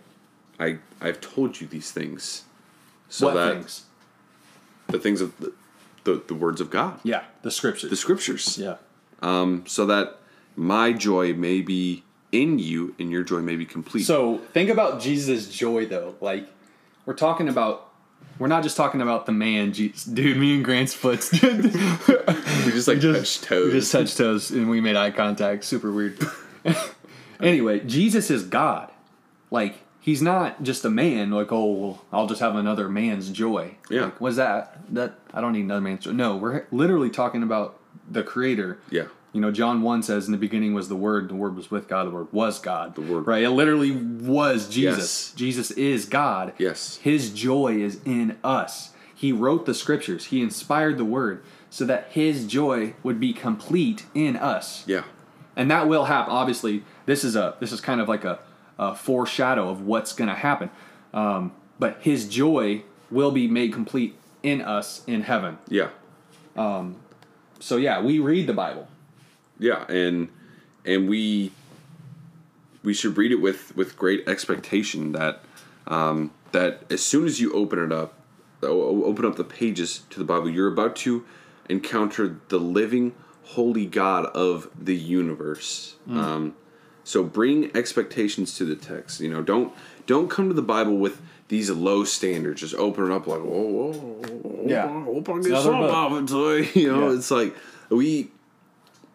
I, 0.59 0.79
I've 1.01 1.21
told 1.21 1.61
you 1.61 1.67
these 1.67 1.91
things 1.91 2.45
so 3.09 3.27
what 3.27 3.35
that 3.35 3.55
things? 3.55 3.85
the 4.89 4.99
things 4.99 5.21
of 5.21 5.37
the, 5.39 5.53
the, 6.05 6.23
the 6.27 6.35
words 6.35 6.61
of 6.61 6.71
God, 6.71 7.01
Yeah, 7.03 7.25
the 7.43 7.51
scriptures. 7.51 7.91
the 7.91 7.97
scriptures, 7.97 8.59
yeah. 8.59 8.77
so 9.67 9.87
that 9.87 10.19
my 10.57 10.93
joy 10.93 11.33
may 11.35 11.61
be 11.61 12.05
in 12.35 12.59
you 12.59 12.95
and 12.99 13.11
your 13.11 13.23
joy 13.23 13.41
may 13.41 13.57
be 13.57 13.65
complete. 13.65 14.03
So 14.03 14.39
think 14.53 14.69
about 14.71 15.01
Jesus' 15.01 15.49
joy, 15.49 15.87
though. 15.87 16.17
Like 16.21 16.49
we're 17.07 17.15
talking 17.15 17.49
about, 17.49 17.91
we're 18.39 18.49
not 18.49 18.63
just 18.63 18.77
talking 18.77 19.01
about 19.01 19.27
the 19.27 19.33
man, 19.33 19.73
Jesus. 19.73 20.05
dude. 20.05 20.37
Me 20.37 20.57
and 20.57 20.65
Grant's 20.65 20.93
foots. 20.93 21.31
we 21.43 22.73
just 22.73 22.89
like 22.89 23.01
touched 23.01 23.45
toes. 23.45 23.73
We 23.73 23.79
just 23.79 23.93
touched 23.93 24.17
toes, 24.17 24.51
and 24.51 24.69
we 24.69 24.81
made 24.81 24.97
eye 24.97 25.11
contact. 25.13 25.65
Super 25.65 25.93
weird. 25.93 26.19
anyway, 27.41 27.81
Jesus 27.81 28.31
is 28.31 28.45
God. 28.45 28.91
Like 29.51 29.77
he's 30.01 30.21
not 30.21 30.63
just 30.63 30.85
a 30.85 30.91
man. 30.91 31.31
Like 31.31 31.53
oh, 31.53 31.73
well, 31.73 32.05
I'll 32.13 32.27
just 32.27 32.41
have 32.41 32.57
another 32.57 32.89
man's 32.89 33.31
joy. 33.31 33.77
Yeah. 33.89 34.07
Like, 34.07 34.21
what's 34.21 34.37
that? 34.37 34.79
That 34.93 35.15
I 35.33 35.41
don't 35.41 35.53
need 35.53 35.65
another 35.65 35.81
man's 35.81 36.05
joy. 36.05 36.13
No, 36.13 36.37
we're 36.37 36.67
literally 36.73 37.11
talking 37.11 37.43
about 37.43 37.79
the 38.11 38.23
Creator. 38.23 38.79
yeah. 38.91 39.05
You 39.35 39.41
know, 39.41 39.51
John 39.51 39.83
1 39.83 40.03
says, 40.05 40.27
In 40.27 40.33
the 40.33 40.39
beginning 40.39 40.73
was 40.75 40.89
the 40.89 40.97
Word, 40.97 41.29
the 41.29 41.35
Word 41.35 41.57
was 41.57 41.71
with 41.71 41.89
God, 41.89 42.07
the 42.07 42.11
Word 42.11 42.29
was 42.33 42.61
God. 42.61 42.95
The 42.95 43.01
Word. 43.03 43.27
Right? 43.27 43.43
It 43.43 43.51
literally 43.51 43.91
was 43.91 44.69
Jesus. 44.69 45.31
Yes. 45.31 45.33
Jesus 45.35 45.71
is 45.73 46.07
God. 46.07 46.53
Yes. 46.57 46.99
His 46.99 47.31
joy 47.31 47.79
is 47.83 48.01
in 48.05 48.39
us. 48.43 48.93
He 49.15 49.33
wrote 49.33 49.67
the 49.67 49.75
scriptures, 49.75 50.27
He 50.27 50.41
inspired 50.41 50.97
the 50.99 51.05
Word 51.05 51.43
so 51.69 51.85
that 51.85 52.07
His 52.11 52.47
joy 52.47 52.95
would 53.03 53.19
be 53.19 53.33
complete 53.33 54.07
in 54.15 54.37
us. 54.37 54.85
Yeah. 54.87 55.03
And 55.57 55.71
that 55.71 55.89
will 55.89 56.05
happen. 56.05 56.33
Obviously, 56.33 56.85
this 57.07 57.25
is 57.25 57.35
a 57.37 57.57
this 57.59 57.73
is 57.73 57.81
kind 57.81 58.01
of 58.01 58.09
like 58.09 58.25
a, 58.25 58.39
a 58.79 58.95
foreshadow 58.95 59.69
of 59.69 59.83
what's 59.83 60.13
going 60.13 60.29
to 60.29 60.35
happen. 60.37 60.71
Um, 61.13 61.53
but 61.81 61.99
His 62.01 62.29
joy 62.29 62.83
will 63.11 63.33
be 63.33 63.49
made 63.49 63.73
complete 63.73 64.17
in 64.45 64.61
us 64.61 65.03
in 65.07 65.23
heaven. 65.23 65.59
Yeah. 65.69 65.89
Um, 66.57 66.97
So 67.59 67.77
yeah, 67.77 68.01
we 68.01 68.19
read 68.21 68.47
the 68.47 68.53
Bible. 68.53 68.87
Yeah, 69.59 69.85
and 69.89 70.29
and 70.85 71.09
we 71.09 71.53
we 72.83 72.93
should 72.95 73.17
read 73.17 73.33
it 73.33 73.41
with 73.41 73.75
with 73.77 73.97
great 73.97 74.29
expectation 74.29 75.13
that 75.13 75.43
um, 75.87 76.33
that 76.53 76.83
as 76.91 77.03
soon 77.03 77.27
as 77.27 77.41
you 77.41 77.53
open 77.53 77.79
it 77.79 77.93
up, 77.93 78.15
open 78.63 79.25
up 79.25 79.37
the 79.37 79.45
pages 79.45 80.03
to 80.11 80.19
the 80.19 80.25
Bible, 80.25 80.49
you're 80.51 80.73
about 80.73 80.97
to 80.97 81.25
encounter 81.69 82.39
the 82.49 82.59
living, 82.59 83.15
holy 83.45 83.87
God 83.87 84.27
of 84.27 84.69
the 84.79 84.95
universe. 84.97 85.97
Um, 86.11 86.55
so 87.05 87.23
bring 87.23 87.75
expectations 87.77 88.57
to 88.59 88.65
the 88.65 88.77
text. 88.77 89.21
You 89.21 89.31
know, 89.31 89.43
don't 89.43 89.73
don't 90.07 90.29
come 90.29 90.49
to 90.49 90.55
the 90.55 90.63
Bible 90.63 90.97
with 90.97 91.21
these 91.49 91.71
low 91.71 92.05
standards. 92.05 92.61
Just 92.63 92.75
open 92.75 93.05
it 93.11 93.13
up 93.15 93.27
like, 93.27 93.41
whoa, 93.41 93.63
whoa, 93.63 93.93
whoa 93.93 94.65
Yeah. 94.67 94.89
hope 95.05 95.29
I 95.29 95.37
It's 95.37 95.47
get 95.47 95.53
another 95.53 95.71
some 95.71 95.81
book. 95.81 95.95
of 95.95 96.23
it 96.23 96.27
today. 96.65 96.81
You 96.81 96.93
know, 96.93 97.11
Yeah. 97.11 97.17
it's 97.19 97.31
like 97.31 97.55
we 97.91 98.31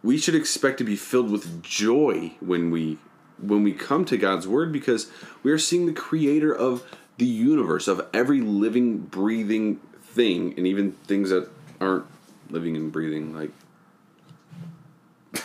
we 0.03 0.17
should 0.17 0.35
expect 0.35 0.77
to 0.77 0.83
be 0.83 0.95
filled 0.95 1.31
with 1.31 1.61
joy 1.63 2.33
when 2.39 2.71
we 2.71 2.97
when 3.37 3.63
we 3.63 3.71
come 3.71 4.03
to 4.05 4.17
God's 4.17 4.47
word 4.47 4.71
because 4.71 5.09
we 5.43 5.51
are 5.51 5.57
seeing 5.57 5.85
the 5.85 5.93
creator 5.93 6.53
of 6.53 6.83
the 7.17 7.25
universe 7.25 7.87
of 7.87 8.05
every 8.13 8.41
living 8.41 8.97
breathing 8.97 9.77
thing 10.01 10.53
and 10.57 10.67
even 10.67 10.91
things 11.05 11.29
that 11.29 11.49
aren't 11.79 12.05
living 12.49 12.75
and 12.75 12.91
breathing 12.91 13.33
like 13.33 13.51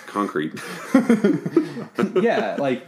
concrete 0.06 0.52
yeah, 2.20 2.56
like 2.58 2.86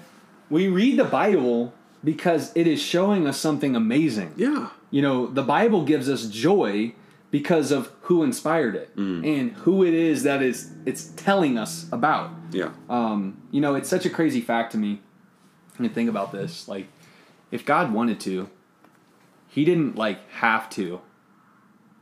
we 0.51 0.69
read 0.69 0.99
the 0.99 1.05
Bible 1.05 1.73
because 2.05 2.53
it 2.55 2.67
is 2.67 2.81
showing 2.81 3.27
us 3.27 3.39
something 3.39 3.75
amazing. 3.75 4.33
yeah 4.37 4.71
You 4.91 5.03
know, 5.03 5.27
the 5.27 5.43
Bible 5.43 5.85
gives 5.85 6.09
us 6.09 6.27
joy 6.27 6.95
because 7.31 7.71
of 7.73 7.91
who 8.03 8.23
inspired 8.23 8.75
it 8.77 8.91
and 8.97 9.53
who 9.53 9.85
it 9.85 9.93
is 9.95 10.23
that 10.23 10.43
is 10.43 10.71
it's 10.87 11.09
telling 11.17 11.59
us 11.59 11.87
about. 11.93 12.31
yeah 12.53 12.71
Um, 12.89 13.43
you 13.51 13.61
know, 13.61 13.75
it's 13.75 13.89
such 13.89 14.07
a 14.07 14.11
crazy 14.11 14.41
fact 14.41 14.73
to 14.73 14.79
me. 14.79 15.01
I 15.79 15.83
mean, 15.83 15.93
think 15.93 16.09
about 16.09 16.33
this. 16.33 16.69
Like, 16.69 16.87
if 17.51 17.65
God 17.67 17.93
wanted 17.93 18.19
to, 18.21 18.49
He 19.49 19.65
didn't 19.65 19.97
like 19.97 20.29
have 20.31 20.71
to 20.71 21.01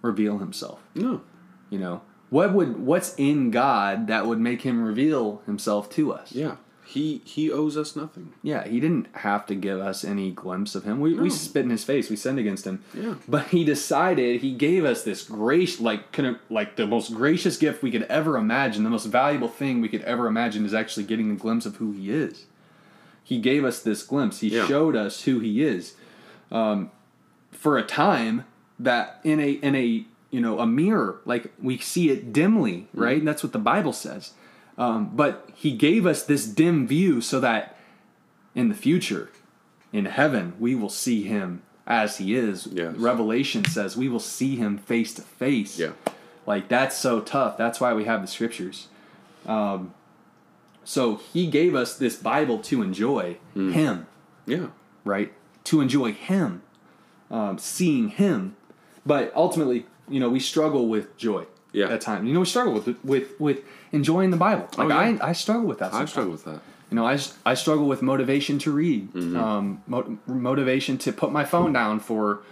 reveal 0.02 0.38
Himself. 0.38 0.80
no 0.94 1.22
You 1.70 1.78
know, 1.78 2.02
what 2.30 2.52
would 2.52 2.78
what's 2.78 3.14
in 3.16 3.50
God 3.50 4.06
that 4.08 4.26
would 4.26 4.38
make 4.40 4.62
Him 4.62 4.82
reveal 4.84 5.42
Himself 5.46 5.88
to 5.90 6.12
us? 6.12 6.32
yeah 6.32 6.56
he 6.86 7.22
he 7.24 7.50
owes 7.50 7.76
us 7.76 7.96
nothing 7.96 8.32
Yeah, 8.42 8.66
he 8.68 8.78
didn't 8.78 9.06
have 9.16 9.46
to 9.46 9.54
give 9.54 9.80
us 9.80 10.04
any 10.04 10.30
glimpse 10.30 10.74
of 10.74 10.84
him. 10.84 11.00
We, 11.00 11.14
we 11.14 11.30
spit 11.30 11.64
in 11.64 11.70
his 11.70 11.82
face. 11.84 12.10
We 12.10 12.16
sinned 12.16 12.38
against 12.38 12.66
him. 12.66 12.82
Yeah. 12.92 13.14
But 13.26 13.48
he 13.48 13.64
decided 13.64 14.40
he 14.42 14.52
gave 14.52 14.84
us 14.84 15.02
this 15.02 15.22
grace, 15.24 15.80
like 15.80 16.12
kind 16.12 16.28
of 16.28 16.36
like 16.50 16.76
the 16.76 16.86
most 16.86 17.14
gracious 17.14 17.56
gift 17.56 17.82
we 17.82 17.90
could 17.90 18.02
ever 18.04 18.36
imagine. 18.36 18.84
The 18.84 18.90
most 18.90 19.06
valuable 19.06 19.48
thing 19.48 19.80
we 19.80 19.88
could 19.88 20.02
ever 20.02 20.26
imagine 20.26 20.66
is 20.66 20.74
actually 20.74 21.04
getting 21.04 21.30
a 21.30 21.34
glimpse 21.36 21.64
of 21.66 21.76
who 21.76 21.92
he 21.92 22.10
is. 22.10 22.44
He 23.22 23.40
gave 23.40 23.64
us 23.64 23.80
this 23.80 24.02
glimpse. 24.02 24.40
He 24.40 24.48
Yeah. 24.48 24.66
showed 24.66 24.94
us 24.94 25.22
who 25.22 25.38
he 25.40 25.62
is. 25.64 25.94
Um, 26.52 26.90
for 27.50 27.78
a 27.78 27.82
time 27.82 28.44
that 28.78 29.20
in 29.24 29.40
a 29.40 29.52
in 29.52 29.74
a 29.74 30.04
you 30.30 30.40
know 30.40 30.58
a 30.58 30.66
mirror, 30.66 31.20
like 31.24 31.50
we 31.62 31.78
see 31.78 32.10
it 32.10 32.32
dimly, 32.32 32.88
right? 32.92 33.16
And 33.18 33.26
that's 33.26 33.42
what 33.42 33.52
the 33.52 33.58
Bible 33.58 33.92
says. 33.94 34.32
Um, 34.76 35.10
but 35.14 35.48
he 35.54 35.72
gave 35.72 36.06
us 36.06 36.24
this 36.24 36.46
dim 36.46 36.86
view 36.86 37.20
so 37.20 37.40
that 37.40 37.76
in 38.54 38.68
the 38.68 38.74
future, 38.74 39.30
in 39.92 40.06
heaven, 40.06 40.54
we 40.58 40.74
will 40.74 40.88
see 40.88 41.22
him 41.22 41.62
as 41.86 42.16
he 42.18 42.34
is. 42.34 42.66
Yes. 42.66 42.96
Revelation 42.96 43.64
says 43.64 43.96
we 43.96 44.08
will 44.08 44.20
see 44.20 44.56
him 44.56 44.78
face 44.78 45.14
to 45.14 45.22
face. 45.22 45.78
yeah 45.78 45.92
Like 46.46 46.68
that's 46.68 46.96
so 46.96 47.20
tough. 47.20 47.56
That's 47.56 47.80
why 47.80 47.94
we 47.94 48.04
have 48.04 48.20
the 48.22 48.28
scriptures. 48.28 48.88
Um, 49.46 49.94
so 50.82 51.16
he 51.16 51.46
gave 51.46 51.74
us 51.74 51.96
this 51.96 52.16
Bible 52.16 52.58
to 52.58 52.82
enjoy 52.82 53.38
him, 53.54 54.06
yeah 54.46 54.66
right? 55.04 55.32
To 55.64 55.80
enjoy 55.80 56.12
him, 56.12 56.62
um, 57.30 57.58
seeing 57.58 58.08
him. 58.08 58.56
But 59.06 59.32
ultimately, 59.36 59.86
you 60.08 60.18
know, 60.18 60.30
we 60.30 60.40
struggle 60.40 60.88
with 60.88 61.16
joy. 61.16 61.44
Yeah. 61.74 61.88
At 61.94 62.00
times, 62.00 62.26
you 62.28 62.32
know, 62.34 62.40
we 62.40 62.46
struggle 62.46 62.72
with 62.72 62.86
with 63.04 63.38
with 63.40 63.58
enjoying 63.92 64.30
the 64.30 64.36
Bible. 64.36 64.68
Like 64.78 64.86
Oh, 64.86 64.88
yeah. 64.88 65.18
I, 65.22 65.30
I 65.30 65.32
struggle 65.32 65.66
with 65.66 65.78
that. 65.80 65.92
i 65.92 66.04
struggle 66.06 66.32
with 66.32 66.44
that 66.44 66.60
You 66.90 66.96
know, 66.96 67.06
I, 67.06 67.18
I 67.44 67.54
struggle 67.54 67.86
with 67.86 68.00
motivation 68.00 68.58
to 68.60 68.70
read, 68.72 69.12
Mm-hmm. 69.12 69.36
um, 69.36 69.82
mo- 69.86 70.18
motivation 70.26 70.96
to 70.98 71.12
put 71.12 71.30
my 71.32 71.44
phone 71.44 71.72
down 71.72 71.98
for 72.00 72.42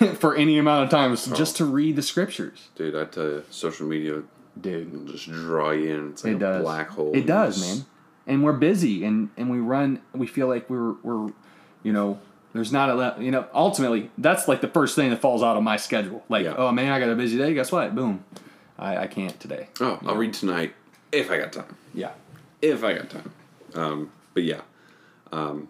for 0.18 0.34
any 0.36 0.58
amount 0.58 0.84
of 0.84 0.90
time 0.90 1.12
Oh. 1.12 1.34
just 1.36 1.56
to 1.58 1.64
read 1.64 1.96
the 1.96 2.02
scriptures, 2.02 2.68
dude 2.76 2.96
i 2.96 3.04
tell 3.04 3.24
you 3.24 3.44
social 3.50 3.86
media 3.86 4.22
dude. 4.60 5.06
just 5.06 5.26
draw 5.30 5.70
you 5.70 5.94
in 5.94 6.10
it's 6.10 6.24
like 6.24 6.32
It 6.32 6.36
a 6.36 6.38
does. 6.40 6.62
black 6.62 6.88
hole 6.88 7.12
It 7.14 7.26
does, 7.26 7.60
man. 7.60 7.84
And 8.26 8.42
we're 8.44 8.52
busy, 8.70 9.04
and 9.04 9.30
and 9.36 9.50
we 9.50 9.58
run. 9.58 10.00
We 10.14 10.26
feel 10.26 10.46
like 10.48 10.70
we're 10.70 10.92
we're, 11.02 11.32
you 11.82 11.92
know, 11.92 12.20
there's 12.52 12.70
not 12.72 12.88
a 12.88 12.94
le- 12.94 13.16
you 13.20 13.30
know. 13.32 13.46
Ultimately, 13.52 14.10
that's 14.16 14.46
like 14.46 14.60
the 14.60 14.68
first 14.68 14.94
thing 14.94 15.10
that 15.10 15.20
falls 15.20 15.42
out 15.42 15.56
of 15.56 15.62
my 15.64 15.76
schedule. 15.76 16.22
Like, 16.28 16.44
Yeah. 16.44 16.54
oh 16.56 16.70
man, 16.70 16.92
I 16.92 17.00
got 17.00 17.08
a 17.08 17.16
busy 17.16 17.36
day. 17.36 17.52
Guess 17.52 17.72
what? 17.72 17.94
Boom. 17.96 18.24
I, 18.78 18.96
I 18.98 19.06
can't 19.06 19.38
today. 19.40 19.68
Oh, 19.80 19.98
I'll 20.06 20.16
read 20.16 20.32
tonight 20.34 20.74
if 21.12 21.30
I 21.30 21.38
got 21.38 21.52
time. 21.52 21.76
Yeah. 21.94 22.12
If 22.60 22.82
I 22.84 22.94
got 22.94 23.10
time. 23.10 23.32
Um, 23.74 24.12
but 24.34 24.42
yeah. 24.44 24.60
Um, 25.32 25.68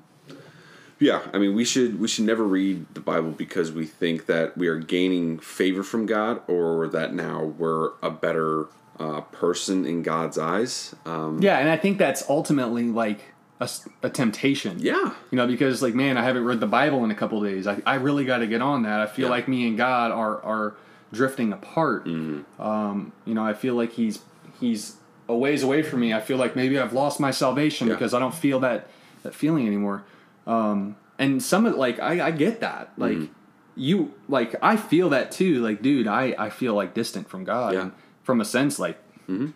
yeah, 0.98 1.22
I 1.32 1.38
mean, 1.38 1.54
we 1.56 1.64
should 1.64 1.98
we 1.98 2.06
should 2.06 2.24
never 2.26 2.44
read 2.44 2.86
the 2.94 3.00
Bible 3.00 3.30
because 3.32 3.72
we 3.72 3.86
think 3.86 4.26
that 4.26 4.56
we 4.56 4.68
are 4.68 4.78
gaining 4.78 5.38
favor 5.40 5.82
from 5.82 6.06
God 6.06 6.40
or 6.48 6.86
that 6.88 7.12
now 7.12 7.42
we're 7.42 7.90
a 8.02 8.10
better 8.10 8.66
uh, 9.00 9.20
person 9.22 9.84
in 9.84 10.02
God's 10.04 10.38
eyes. 10.38 10.94
Um, 11.04 11.42
Yeah, 11.42 11.58
and 11.58 11.68
I 11.68 11.76
think 11.76 11.98
that's 11.98 12.28
ultimately 12.28 12.84
like 12.84 13.20
a, 13.58 13.68
a, 14.04 14.10
temptation. 14.10 14.78
yeah, 14.78 15.14
You 15.32 15.36
know, 15.36 15.46
because 15.48 15.82
like, 15.82 15.94
man, 15.94 16.16
I 16.16 16.22
haven't 16.22 16.44
read 16.44 16.60
the 16.60 16.66
Bible 16.68 17.02
in 17.04 17.10
a 17.10 17.14
couple 17.16 17.40
days. 17.42 17.66
I, 17.66 17.82
I 17.84 17.94
really 17.96 18.24
got 18.24 18.38
to 18.38 18.46
get 18.46 18.62
on 18.62 18.82
that. 18.84 19.00
I 19.00 19.06
feel 19.06 19.24
Yeah. 19.26 19.30
like 19.30 19.48
me 19.48 19.66
and 19.66 19.76
God 19.76 20.12
are 20.12 20.40
are 20.44 20.74
drifting 21.12 21.52
apart. 21.52 22.06
Mm-hmm. 22.06 22.60
Um, 22.62 23.12
you 23.24 23.34
know, 23.34 23.44
I 23.44 23.54
feel 23.54 23.74
like 23.74 23.92
he's 23.92 24.20
he's 24.60 24.96
a 25.28 25.36
ways 25.36 25.62
away 25.62 25.82
from 25.82 26.00
me. 26.00 26.12
I 26.12 26.20
feel 26.20 26.36
like 26.36 26.56
maybe 26.56 26.78
I've 26.78 26.92
lost 26.92 27.20
my 27.20 27.30
salvation 27.30 27.88
Yeah. 27.88 27.94
because 27.94 28.14
I 28.14 28.18
don't 28.18 28.34
feel 28.34 28.60
that 28.60 28.88
that 29.22 29.34
feeling 29.34 29.66
anymore. 29.66 30.04
Um, 30.46 30.96
and 31.18 31.42
some 31.42 31.66
of 31.66 31.74
like 31.76 32.00
I, 32.00 32.26
I 32.26 32.30
get 32.30 32.60
that 32.60 32.92
like. 32.96 33.12
Mm-hmm. 33.16 33.32
You 33.74 34.12
like 34.28 34.54
I 34.60 34.76
feel 34.76 35.08
that 35.10 35.32
too. 35.32 35.62
Like, 35.62 35.80
dude, 35.80 36.06
I 36.06 36.34
I 36.38 36.50
feel 36.50 36.74
like 36.74 36.92
distant 36.92 37.30
from 37.30 37.44
God. 37.44 37.72
Yeah. 37.72 37.80
And 37.80 37.92
from 38.22 38.38
a 38.42 38.44
sense, 38.44 38.78
like 38.78 38.98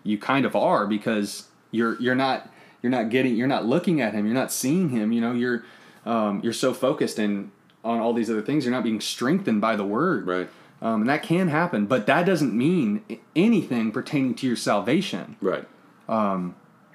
you 0.04 0.16
kind 0.16 0.46
of 0.46 0.56
are 0.56 0.86
because 0.86 1.48
you're 1.70 2.00
you're 2.00 2.14
not 2.14 2.48
you're 2.82 2.90
not 2.90 3.10
getting 3.10 3.36
you're 3.36 3.46
not 3.46 3.66
looking 3.66 4.00
at 4.00 4.14
him. 4.14 4.24
You're 4.24 4.34
not 4.34 4.50
seeing 4.50 4.88
him. 4.88 5.12
You 5.12 5.20
know, 5.20 5.32
you're 5.32 5.64
um, 6.06 6.40
you're 6.42 6.54
so 6.54 6.72
focused 6.72 7.18
in 7.18 7.52
on 7.84 7.98
all 8.00 8.14
these 8.14 8.30
other 8.30 8.40
things. 8.40 8.64
You're 8.64 8.72
not 8.72 8.84
being 8.84 9.02
strengthened 9.02 9.60
by 9.60 9.76
the 9.76 9.84
word. 9.84 10.26
right, 10.26 10.48
Um, 10.87 11.01
and 11.03 11.11
that 11.11 11.22
can 11.22 11.49
happen, 11.49 11.87
but 11.87 12.07
that 12.07 12.27
doesn't 12.27 12.55
mean 12.55 13.03
anything 13.35 13.90
pertaining 13.90 14.35
to 14.37 14.46
your 14.46 14.57
salvation. 14.57 15.37
right. 15.40 15.66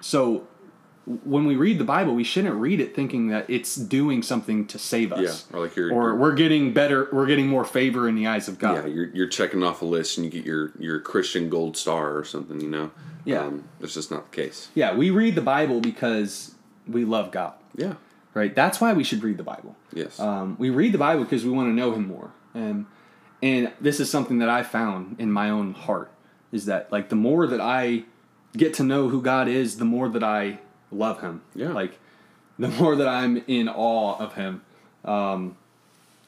So 0.02 0.48
when 1.24 1.46
we 1.46 1.56
read 1.56 1.78
the 1.80 1.84
Bible, 1.84 2.14
we 2.16 2.24
shouldn't 2.24 2.56
read 2.56 2.80
it 2.80 2.96
thinking 2.96 3.28
that 3.30 3.50
it's 3.50 3.76
doing 3.76 4.22
something 4.24 4.66
to 4.68 4.80
save 4.80 5.12
us. 5.12 5.48
Yeah, 5.52 5.58
or 5.58 5.64
like 5.64 5.76
you're- 5.76 5.92
or 5.94 6.16
we're 6.16 6.34
getting 6.34 6.74
better, 6.74 7.10
we're 7.12 7.26
getting 7.26 7.48
more 7.48 7.66
favor 7.66 8.08
in 8.08 8.16
the 8.16 8.28
eyes 8.28 8.48
of 8.48 8.60
God. 8.60 8.76
Yeah, 8.76 8.86
you're, 8.86 9.10
you're 9.16 9.28
checking 9.28 9.64
off 9.64 9.82
a 9.82 9.86
list 9.86 10.18
and 10.18 10.26
you 10.26 10.32
get 10.32 10.46
your, 10.46 10.72
your 10.80 11.00
Christian 11.00 11.50
gold 11.50 11.76
star 11.76 12.16
or 12.16 12.24
something, 12.24 12.62
you 12.62 12.70
know? 12.70 12.92
Yeah. 13.26 13.42
Um, 13.46 13.66
that's 13.80 13.94
just 13.94 14.10
not 14.12 14.32
the 14.32 14.36
case. 14.44 14.70
yeah, 14.74 14.96
we 14.96 15.10
read 15.10 15.36
the 15.36 15.42
Bible 15.42 15.82
because 15.82 16.56
we 16.88 17.04
love 17.06 17.32
God. 17.32 17.54
Yeah. 17.76 17.96
Right? 18.34 18.56
That's 18.56 18.80
why 18.80 18.94
we 18.94 19.04
should 19.04 19.22
read 19.24 19.38
the 19.38 19.44
Bible. 19.44 19.76
Yes. 19.94 20.20
Um, 20.20 20.56
we 20.58 20.70
read 20.70 20.94
the 20.94 20.98
Bible 20.98 21.24
because 21.26 21.44
we 21.44 21.52
want 21.52 21.68
to 21.70 21.74
know 21.74 21.92
Him 21.94 22.08
more, 22.08 22.32
and 22.54 22.86
and 23.42 23.72
this 23.82 24.00
is 24.00 24.10
something 24.10 24.40
that 24.40 24.50
I 24.50 24.64
found 24.64 25.16
in 25.20 25.32
my 25.32 25.50
own 25.50 25.74
heart 25.74 26.12
is 26.52 26.66
that 26.66 26.92
like 26.92 27.10
the 27.10 27.16
more 27.16 27.48
that 27.48 27.62
I 27.62 28.04
get 28.56 28.74
to 28.76 28.84
know 28.84 29.10
who 29.10 29.22
God 29.22 29.48
is, 29.48 29.78
the 29.78 29.86
more 29.86 30.10
that 30.10 30.24
I 30.24 30.60
love 30.92 31.22
Him. 31.22 31.42
Yeah. 31.56 31.70
Like 31.72 31.98
the 32.60 32.68
more 32.68 32.96
that 32.96 33.08
I'm 33.08 33.44
in 33.48 33.70
awe 33.70 34.18
of 34.18 34.34
Him, 34.36 34.62
um, 35.06 35.56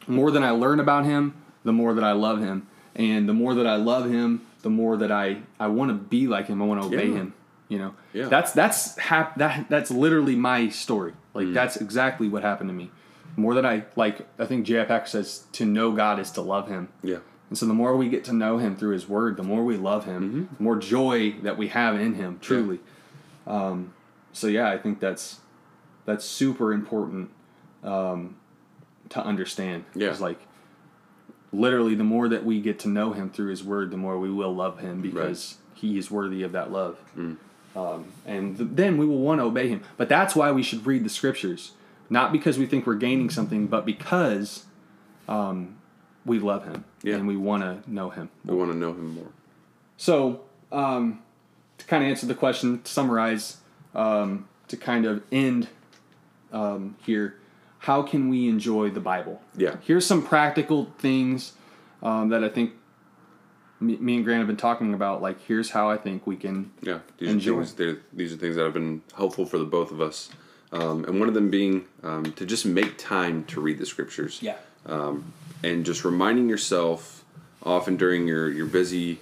more 0.07 0.31
than 0.31 0.43
I 0.43 0.51
learn 0.51 0.79
about 0.79 1.05
Him, 1.05 1.33
the 1.63 1.73
more 1.73 1.93
that 1.93 2.03
I 2.03 2.13
love 2.13 2.39
Him, 2.39 2.67
and 2.95 3.27
the 3.27 3.33
more 3.33 3.53
that 3.55 3.67
I 3.67 3.75
love 3.75 4.09
Him, 4.09 4.41
the 4.61 4.69
more 4.69 4.97
that 4.97 5.11
I 5.11 5.41
I 5.59 5.67
want 5.67 5.89
to 5.89 5.95
be 5.95 6.27
like 6.27 6.47
Him. 6.47 6.61
I 6.61 6.65
want 6.65 6.81
to 6.81 6.87
obey 6.87 7.07
Yeah. 7.09 7.15
Him. 7.15 7.33
You 7.69 7.77
know. 7.79 7.93
Yeah. 8.13 8.27
That's 8.29 8.51
that's 8.53 8.97
hap- 8.97 9.37
that 9.37 9.67
that's 9.69 9.91
literally 9.91 10.35
my 10.35 10.69
story. 10.69 11.13
Like 11.33 11.47
Mm. 11.47 11.53
that's 11.53 11.77
exactly 11.77 12.27
what 12.29 12.43
happened 12.43 12.69
to 12.69 12.73
me. 12.73 12.91
More 13.35 13.53
than 13.55 13.65
I 13.65 13.85
like, 13.95 14.27
I 14.37 14.45
think 14.45 14.65
JFX 14.67 15.07
says 15.09 15.43
to 15.53 15.65
know 15.65 15.91
God 15.91 16.19
is 16.19 16.31
to 16.31 16.41
love 16.41 16.67
Him. 16.67 16.89
yeah. 17.03 17.17
And 17.49 17.57
so 17.57 17.67
the 17.67 17.73
more 17.73 17.95
we 17.95 18.09
get 18.09 18.23
to 18.25 18.33
know 18.33 18.57
Him 18.57 18.75
through 18.75 18.93
His 18.93 19.07
Word, 19.07 19.37
the 19.37 19.43
more 19.43 19.63
we 19.63 19.77
love 19.77 20.05
Him, 20.05 20.21
Mm-hmm. 20.23 20.55
the 20.57 20.63
more 20.63 20.75
joy 20.77 21.33
that 21.43 21.55
we 21.57 21.67
have 21.67 21.99
in 21.99 22.15
Him. 22.15 22.39
Truly. 22.41 22.79
Um, 23.45 23.93
so 24.31 24.47
yeah, 24.47 24.69
I 24.71 24.77
think 24.79 24.99
that's 24.99 25.39
that's 26.05 26.25
super 26.25 26.73
important 26.73 27.29
um, 27.83 28.37
to 29.09 29.23
understand. 29.23 29.85
Yeah. 29.93 30.09
It's 30.09 30.19
like 30.21 30.39
literally 31.51 31.95
the 31.95 32.03
more 32.03 32.27
that 32.29 32.43
we 32.45 32.59
get 32.61 32.79
to 32.79 32.87
know 32.89 33.13
Him 33.13 33.29
through 33.29 33.49
His 33.49 33.63
Word, 33.63 33.91
the 33.91 33.97
more 33.97 34.17
we 34.17 34.31
will 34.31 34.55
love 34.55 34.79
Him 34.79 35.01
because 35.01 35.57
He 35.75 35.97
is 35.97 36.09
worthy 36.09 36.43
of 36.43 36.51
that 36.53 36.71
love. 36.71 36.97
Mm. 37.17 37.37
Um, 37.75 38.05
and 38.25 38.57
th- 38.57 38.69
then 38.73 38.97
we 38.97 39.05
will 39.05 39.19
want 39.19 39.39
to 39.41 39.45
obey 39.45 39.67
Him. 39.67 39.81
But 39.97 40.09
that's 40.09 40.35
why 40.35 40.51
we 40.51 40.63
should 40.63 40.85
read 40.85 41.03
the 41.03 41.09
Scriptures, 41.09 41.73
not 42.09 42.31
because 42.31 42.57
we 42.57 42.65
think 42.65 42.85
we're 42.85 42.95
gaining 42.95 43.29
something, 43.29 43.67
but 43.67 43.85
because 43.85 44.65
um, 45.27 45.77
we 46.25 46.39
love 46.39 46.65
Him 46.65 46.83
Yeah. 47.01 47.15
and 47.15 47.27
we 47.27 47.35
want 47.37 47.63
to 47.63 47.91
know 47.91 48.09
Him. 48.09 48.29
We 48.45 48.55
want 48.55 48.71
to 48.71 48.77
know 48.77 48.91
him 48.91 49.15
more. 49.15 49.27
So, 49.97 50.41
um, 50.71 51.21
to 51.77 51.85
kind 51.85 52.03
of 52.03 52.09
answer 52.09 52.25
the 52.25 52.35
question, 52.35 52.81
to 52.81 52.91
summarize, 52.91 53.57
um, 53.95 54.47
to 54.67 54.77
kind 54.77 55.05
of 55.05 55.23
end 55.31 55.67
um, 56.51 56.95
here, 57.05 57.35
how 57.79 58.01
can 58.03 58.29
we 58.29 58.47
enjoy 58.47 58.89
the 58.89 58.99
Bible? 58.99 59.41
Yeah. 59.57 59.75
Here's 59.81 60.05
some 60.05 60.23
practical 60.25 60.85
things 60.99 61.53
um, 62.01 62.29
that 62.29 62.43
I 62.43 62.49
think 62.49 62.71
me, 63.79 63.97
me 63.97 64.15
and 64.15 64.23
Grant 64.25 64.39
have 64.39 64.47
been 64.47 64.55
talking 64.57 64.93
about. 64.93 65.21
Like, 65.21 65.41
here's 65.45 65.71
how 65.71 65.89
I 65.89 65.97
think 65.97 66.25
we 66.25 66.35
can. 66.37 66.71
Yeah, 66.81 66.99
these 67.17 67.29
Enjoy. 67.31 67.59
are 67.59 67.65
things. 67.65 67.97
These 68.13 68.33
are 68.33 68.37
things 68.37 68.55
that 68.55 68.63
have 68.63 68.73
been 68.73 69.01
helpful 69.15 69.45
for 69.45 69.57
the 69.57 69.65
both 69.65 69.91
of 69.91 69.99
us, 70.01 70.29
um, 70.73 71.05
and 71.05 71.19
one 71.19 71.27
of 71.29 71.33
them 71.33 71.49
being 71.49 71.85
um, 72.03 72.25
to 72.33 72.45
just 72.45 72.65
make 72.65 72.97
time 72.97 73.45
to 73.45 73.61
read 73.61 73.77
the 73.77 73.85
scriptures. 73.85 74.39
Yeah. 74.41 74.57
and 75.63 75.85
just 75.85 76.03
reminding 76.03 76.49
yourself 76.49 77.23
often 77.63 77.95
during 77.95 78.27
your 78.27 78.51
your 78.51 78.65
busy 78.65 79.19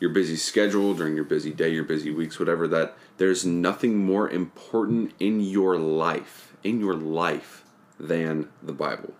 your 0.00 0.10
busy 0.10 0.36
schedule 0.36 0.92
during 0.94 1.14
your 1.16 1.24
busy 1.24 1.50
day 1.52 1.70
your 1.70 1.84
busy 1.84 2.10
weeks 2.10 2.38
whatever 2.38 2.68
that 2.68 2.94
there's 3.16 3.46
nothing 3.46 3.96
more 4.04 4.28
important 4.28 5.12
in 5.18 5.40
your 5.40 5.78
life 5.78 6.52
in 6.62 6.78
your 6.78 6.94
life 6.94 7.64
than 7.98 8.46
the 8.62 8.72
bible 8.74 9.14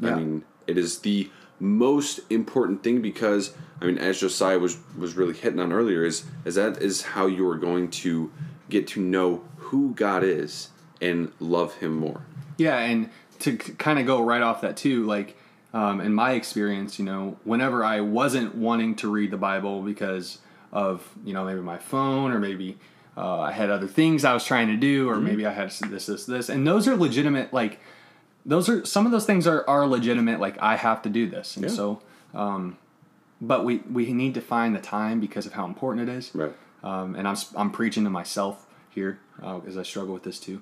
Yeah. 0.00 0.12
i 0.12 0.14
mean 0.18 0.44
it 0.66 0.78
is 0.78 1.00
the 1.00 1.30
most 1.60 2.20
important 2.30 2.82
thing 2.82 3.02
because 3.02 3.52
i 3.82 3.84
mean 3.84 3.98
as 3.98 4.18
josiah 4.20 4.58
was 4.58 4.78
was 4.96 5.14
really 5.14 5.34
hitting 5.34 5.60
on 5.60 5.72
earlier 5.72 6.02
is 6.04 6.24
is 6.46 6.54
that 6.54 6.80
is 6.80 7.02
how 7.14 7.26
you 7.26 7.46
are 7.50 7.58
going 7.58 7.90
to 7.90 8.32
get 8.70 8.86
to 8.94 9.00
know 9.02 9.44
who 9.68 9.92
god 9.94 10.24
is 10.24 10.70
and 11.00 11.32
love 11.40 11.74
him 11.74 11.96
more 11.96 12.22
Yeah, 12.56 12.76
and 12.78 13.10
to 13.40 13.56
kind 13.56 13.98
of 13.98 14.06
go 14.06 14.22
right 14.22 14.42
off 14.42 14.60
that 14.62 14.76
too, 14.76 15.04
like 15.06 15.36
um, 15.72 16.00
in 16.00 16.12
my 16.14 16.32
experience, 16.32 16.98
you 16.98 17.04
know, 17.04 17.36
whenever 17.44 17.84
I 17.84 18.00
wasn't 18.00 18.54
wanting 18.56 18.96
to 18.96 19.10
read 19.10 19.30
the 19.30 19.36
Bible 19.36 19.82
because 19.82 20.38
of 20.72 21.08
you 21.24 21.32
know 21.32 21.44
maybe 21.44 21.60
my 21.60 21.78
phone 21.78 22.32
or 22.32 22.38
maybe 22.38 22.78
uh, 23.16 23.40
I 23.40 23.52
had 23.52 23.70
other 23.70 23.86
things 23.86 24.24
I 24.24 24.34
was 24.34 24.44
trying 24.44 24.68
to 24.68 24.76
do 24.76 25.08
or 25.08 25.16
maybe 25.20 25.46
I 25.46 25.52
had 25.52 25.70
this 25.70 26.06
this 26.06 26.26
this, 26.26 26.48
and 26.48 26.66
those 26.66 26.88
are 26.88 26.96
legitimate. 26.96 27.52
Like 27.52 27.80
those 28.44 28.68
are 28.68 28.84
some 28.84 29.06
of 29.06 29.12
those 29.12 29.26
things 29.26 29.46
are 29.46 29.64
are 29.68 29.86
legitimate. 29.86 30.40
Like 30.40 30.56
I 30.60 30.76
have 30.76 31.02
to 31.02 31.08
do 31.10 31.28
this, 31.28 31.56
and 31.56 31.64
Yeah. 31.66 31.70
so. 31.70 32.02
Um, 32.34 32.76
but 33.40 33.64
we 33.64 33.78
we 33.90 34.12
need 34.12 34.34
to 34.34 34.40
find 34.40 34.74
the 34.74 34.80
time 34.80 35.20
because 35.20 35.46
of 35.46 35.52
how 35.52 35.64
important 35.64 36.08
it 36.08 36.12
is 36.12 36.34
right 36.34 36.52
um, 36.82 37.14
and 37.14 37.26
I'm 37.28 37.36
I'm 37.56 37.70
preaching 37.70 38.04
to 38.04 38.10
myself 38.10 38.66
here 38.98 39.18
because 39.40 39.76
I 39.76 39.82
struggle 39.82 40.14
with 40.14 40.22
this 40.22 40.38
too. 40.38 40.60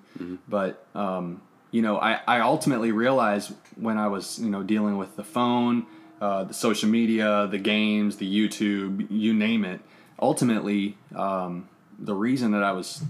But 0.48 0.86
um, 0.94 1.42
you 1.70 1.82
know, 1.82 1.98
I 1.98 2.20
I 2.26 2.40
ultimately 2.40 2.92
realized 2.92 3.52
when 3.76 3.98
I 3.98 4.08
was 4.08 4.38
you 4.38 4.50
know 4.50 4.62
dealing 4.62 4.96
with 4.98 5.16
the 5.16 5.24
phone, 5.24 5.86
uh, 6.20 6.44
the 6.44 6.54
social 6.54 6.88
media, 6.88 7.48
the 7.50 7.58
games, 7.58 8.16
the 8.16 8.28
YouTube, 8.28 9.06
you 9.10 9.34
name 9.34 9.64
it. 9.64 9.80
Ultimately, 10.20 10.96
um, 11.14 11.68
the 11.98 12.14
reason 12.14 12.52
that 12.52 12.62
I 12.62 12.72
was 12.72 13.02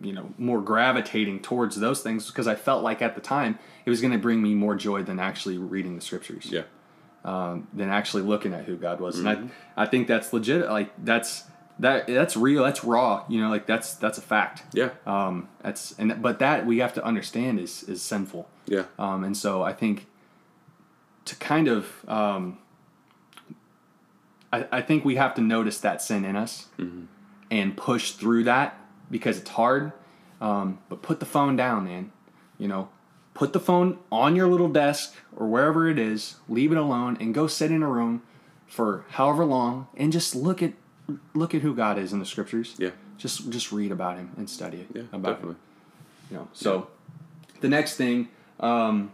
you 0.00 0.12
know 0.12 0.34
more 0.38 0.60
gravitating 0.60 1.40
towards 1.40 1.76
those 1.76 2.02
things 2.02 2.26
because 2.26 2.48
I 2.48 2.56
felt 2.56 2.82
like 2.82 3.00
at 3.00 3.14
the 3.14 3.20
time 3.20 3.58
it 3.86 3.90
was 3.90 4.00
going 4.00 4.12
to 4.12 4.18
bring 4.18 4.42
me 4.42 4.54
more 4.54 4.74
joy 4.74 5.02
than 5.02 5.18
actually 5.20 5.56
reading 5.56 5.94
the 5.94 6.02
scriptures 6.02 6.46
yeah 6.50 6.64
um, 7.24 7.66
than 7.72 7.88
actually 7.88 8.22
looking 8.22 8.52
at 8.52 8.64
who 8.64 8.76
God 8.76 9.00
was. 9.00 9.16
Mm-hmm. 9.16 9.26
And 9.26 9.50
I, 9.76 9.84
I 9.84 9.86
think 9.86 10.06
that's 10.06 10.32
legit. 10.32 10.68
Like 10.68 10.92
that's 11.02 11.44
that 11.78 12.06
that's 12.06 12.36
real. 12.36 12.62
That's 12.62 12.84
raw. 12.84 13.24
You 13.28 13.40
know, 13.40 13.50
like 13.50 13.66
that's 13.66 13.94
that's 13.94 14.18
a 14.18 14.22
fact. 14.22 14.62
yeah 14.72 14.90
Um, 15.06 15.48
that's 15.62 15.92
and 15.98 16.20
but 16.22 16.38
that 16.38 16.66
we 16.66 16.78
have 16.78 16.92
to 16.94 17.04
understand 17.04 17.58
is 17.60 17.82
is 17.84 18.00
sinful. 18.02 18.48
yeah 18.66 18.84
Um, 18.98 19.24
and 19.24 19.36
so 19.36 19.62
I 19.62 19.72
think 19.72 20.06
to 21.24 21.34
kind 21.36 21.68
of 21.68 22.04
um, 22.08 22.58
I, 24.52 24.66
I 24.70 24.82
think 24.82 25.04
we 25.04 25.16
have 25.16 25.34
to 25.34 25.40
notice 25.40 25.78
that 25.80 26.00
sin 26.02 26.24
in 26.24 26.36
us 26.36 26.68
and 27.50 27.76
push 27.76 28.12
through 28.12 28.44
that 28.44 28.78
because 29.10 29.38
it's 29.38 29.50
hard. 29.50 29.92
Um, 30.40 30.78
but 30.88 31.02
put 31.02 31.20
the 31.20 31.26
phone 31.26 31.56
down, 31.56 31.84
man. 31.84 32.12
You 32.58 32.68
know, 32.68 32.88
put 33.34 33.52
the 33.52 33.60
phone 33.60 33.98
on 34.12 34.36
your 34.36 34.46
little 34.48 34.68
desk 34.68 35.14
or 35.36 35.46
wherever 35.48 35.88
it 35.88 35.98
is. 35.98 36.36
Leave 36.48 36.70
it 36.72 36.78
alone 36.78 37.16
and 37.20 37.34
go 37.34 37.46
sit 37.46 37.70
in 37.70 37.82
a 37.82 37.88
room 37.88 38.22
for 38.66 39.04
however 39.10 39.44
long 39.44 39.88
and 39.96 40.12
just 40.12 40.34
look 40.36 40.62
at 40.62 40.72
look 41.34 41.54
at 41.54 41.62
who 41.62 41.74
God 41.74 41.98
is 41.98 42.12
in 42.12 42.18
the 42.18 42.26
scriptures. 42.26 42.74
Yeah. 42.78 42.90
Just 43.18 43.50
just 43.50 43.72
read 43.72 43.92
about 43.92 44.16
him 44.16 44.32
and 44.36 44.50
study 44.50 44.78
it 44.78 44.88
yeah 44.92 45.02
about 45.12 45.14
him 45.14 45.22
definitely 45.22 45.56
you 46.30 46.36
know 46.36 46.48
so 46.52 46.88
the 47.60 47.68
next 47.68 47.96
thing 47.96 48.28
um, 48.58 49.12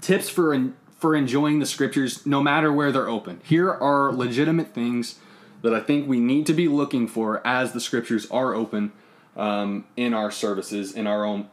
tips 0.00 0.30
for 0.30 0.54
en- 0.54 0.74
for 0.98 1.14
enjoying 1.14 1.58
the 1.58 1.66
scriptures 1.66 2.24
no 2.24 2.42
matter 2.42 2.72
where 2.72 2.90
they're 2.90 3.08
open 3.08 3.40
here 3.44 3.70
are 3.70 4.10
legitimate 4.12 4.72
things 4.74 5.18
that 5.62 5.74
I 5.74 5.80
think 5.80 6.08
we 6.08 6.20
need 6.20 6.46
to 6.46 6.54
be 6.54 6.68
looking 6.68 7.06
for 7.06 7.46
as 7.46 7.72
the 7.72 7.80
scriptures 7.80 8.26
are 8.30 8.54
open 8.54 8.92
um, 9.36 9.84
in 9.96 10.14
our 10.14 10.30
services, 10.30 10.92
in 10.92 11.06
our 11.06 11.24
own, 11.24 11.48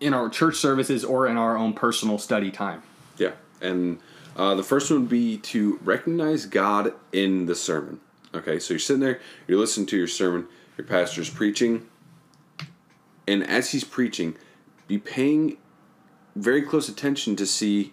in 0.00 0.14
our 0.14 0.28
church 0.28 0.56
services, 0.56 1.04
or 1.04 1.26
in 1.26 1.36
our 1.36 1.56
own 1.56 1.72
personal 1.72 2.18
study 2.18 2.50
time. 2.50 2.82
Yeah, 3.18 3.32
and 3.60 3.98
uh, 4.36 4.54
the 4.54 4.62
first 4.62 4.90
one 4.90 5.00
would 5.00 5.08
be 5.08 5.38
to 5.38 5.78
recognize 5.82 6.46
God 6.46 6.92
in 7.12 7.46
the 7.46 7.54
sermon. 7.54 8.00
Okay, 8.34 8.58
so 8.58 8.74
you're 8.74 8.78
sitting 8.78 9.00
there, 9.00 9.20
you're 9.46 9.58
listening 9.58 9.86
to 9.86 9.96
your 9.96 10.08
sermon, 10.08 10.46
your 10.76 10.86
pastor's 10.86 11.30
preaching, 11.30 11.86
and 13.26 13.42
as 13.48 13.70
he's 13.70 13.84
preaching, 13.84 14.36
be 14.88 14.98
paying 14.98 15.56
very 16.34 16.62
close 16.62 16.88
attention 16.88 17.34
to 17.36 17.46
see 17.46 17.92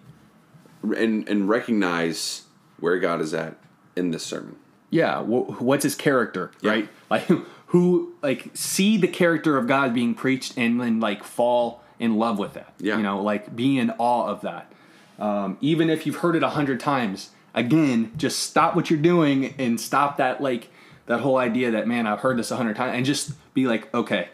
and 0.84 1.28
and 1.30 1.48
recognize 1.48 2.44
where 2.80 3.00
God 3.00 3.22
is 3.22 3.34
at 3.34 3.58
in 3.96 4.12
this 4.12 4.24
sermon. 4.26 4.58
Yeah, 4.90 5.22
what's 5.22 5.84
his 5.84 5.96
character, 5.96 6.52
Yeah. 6.62 6.72
right? 6.72 6.90
Like 7.10 7.30
who 7.68 8.14
like 8.22 8.50
see 8.54 8.98
the 8.98 9.08
character 9.08 9.58
of 9.58 9.68
God 9.68 9.94
being 9.94 10.14
preached 10.14 10.58
and 10.58 10.80
then 10.82 11.00
like 11.00 11.24
fall 11.24 11.84
in 12.00 12.18
love 12.18 12.38
with 12.40 12.54
that. 12.54 12.74
Yeah. 12.80 12.98
You 12.98 13.04
know, 13.04 13.22
like 13.22 13.56
be 13.56 13.78
in 13.80 13.92
awe 13.98 14.28
of 14.28 14.42
that. 14.42 14.72
Um, 15.20 15.58
even 15.62 15.90
if 15.90 16.06
you've 16.06 16.18
heard 16.18 16.36
it 16.36 16.44
a 16.44 16.50
hundred 16.50 16.80
times, 16.80 17.30
again, 17.54 18.12
just 18.18 18.40
stop 18.40 18.76
what 18.76 18.90
you're 18.90 19.00
doing 19.00 19.54
and 19.58 19.80
stop 19.80 20.18
that 20.18 20.42
like 20.42 20.70
that 21.06 21.20
whole 21.20 21.38
idea 21.38 21.72
that 21.72 21.88
man, 21.88 22.08
I've 22.08 22.20
heard 22.20 22.38
this 22.38 22.52
a 22.52 22.56
hundred 22.56 22.76
times 22.76 22.96
and 22.96 23.06
just 23.06 23.32
be 23.54 23.68
like, 23.68 23.94
okay, 23.94 24.30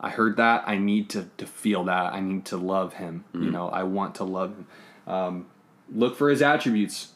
I 0.00 0.10
heard 0.10 0.36
that. 0.36 0.64
I 0.66 0.78
need 0.78 1.10
to 1.10 1.28
to 1.38 1.46
feel 1.46 1.84
that. 1.84 2.12
I 2.12 2.20
need 2.20 2.44
to 2.46 2.56
love 2.56 2.94
him. 2.94 3.24
You 3.34 3.50
know, 3.50 3.68
I 3.68 3.84
want 3.84 4.16
to 4.16 4.24
love 4.24 4.54
him. 4.56 4.66
Um, 5.06 5.46
look 5.92 6.16
for 6.16 6.28
his 6.28 6.42
attributes. 6.42 7.12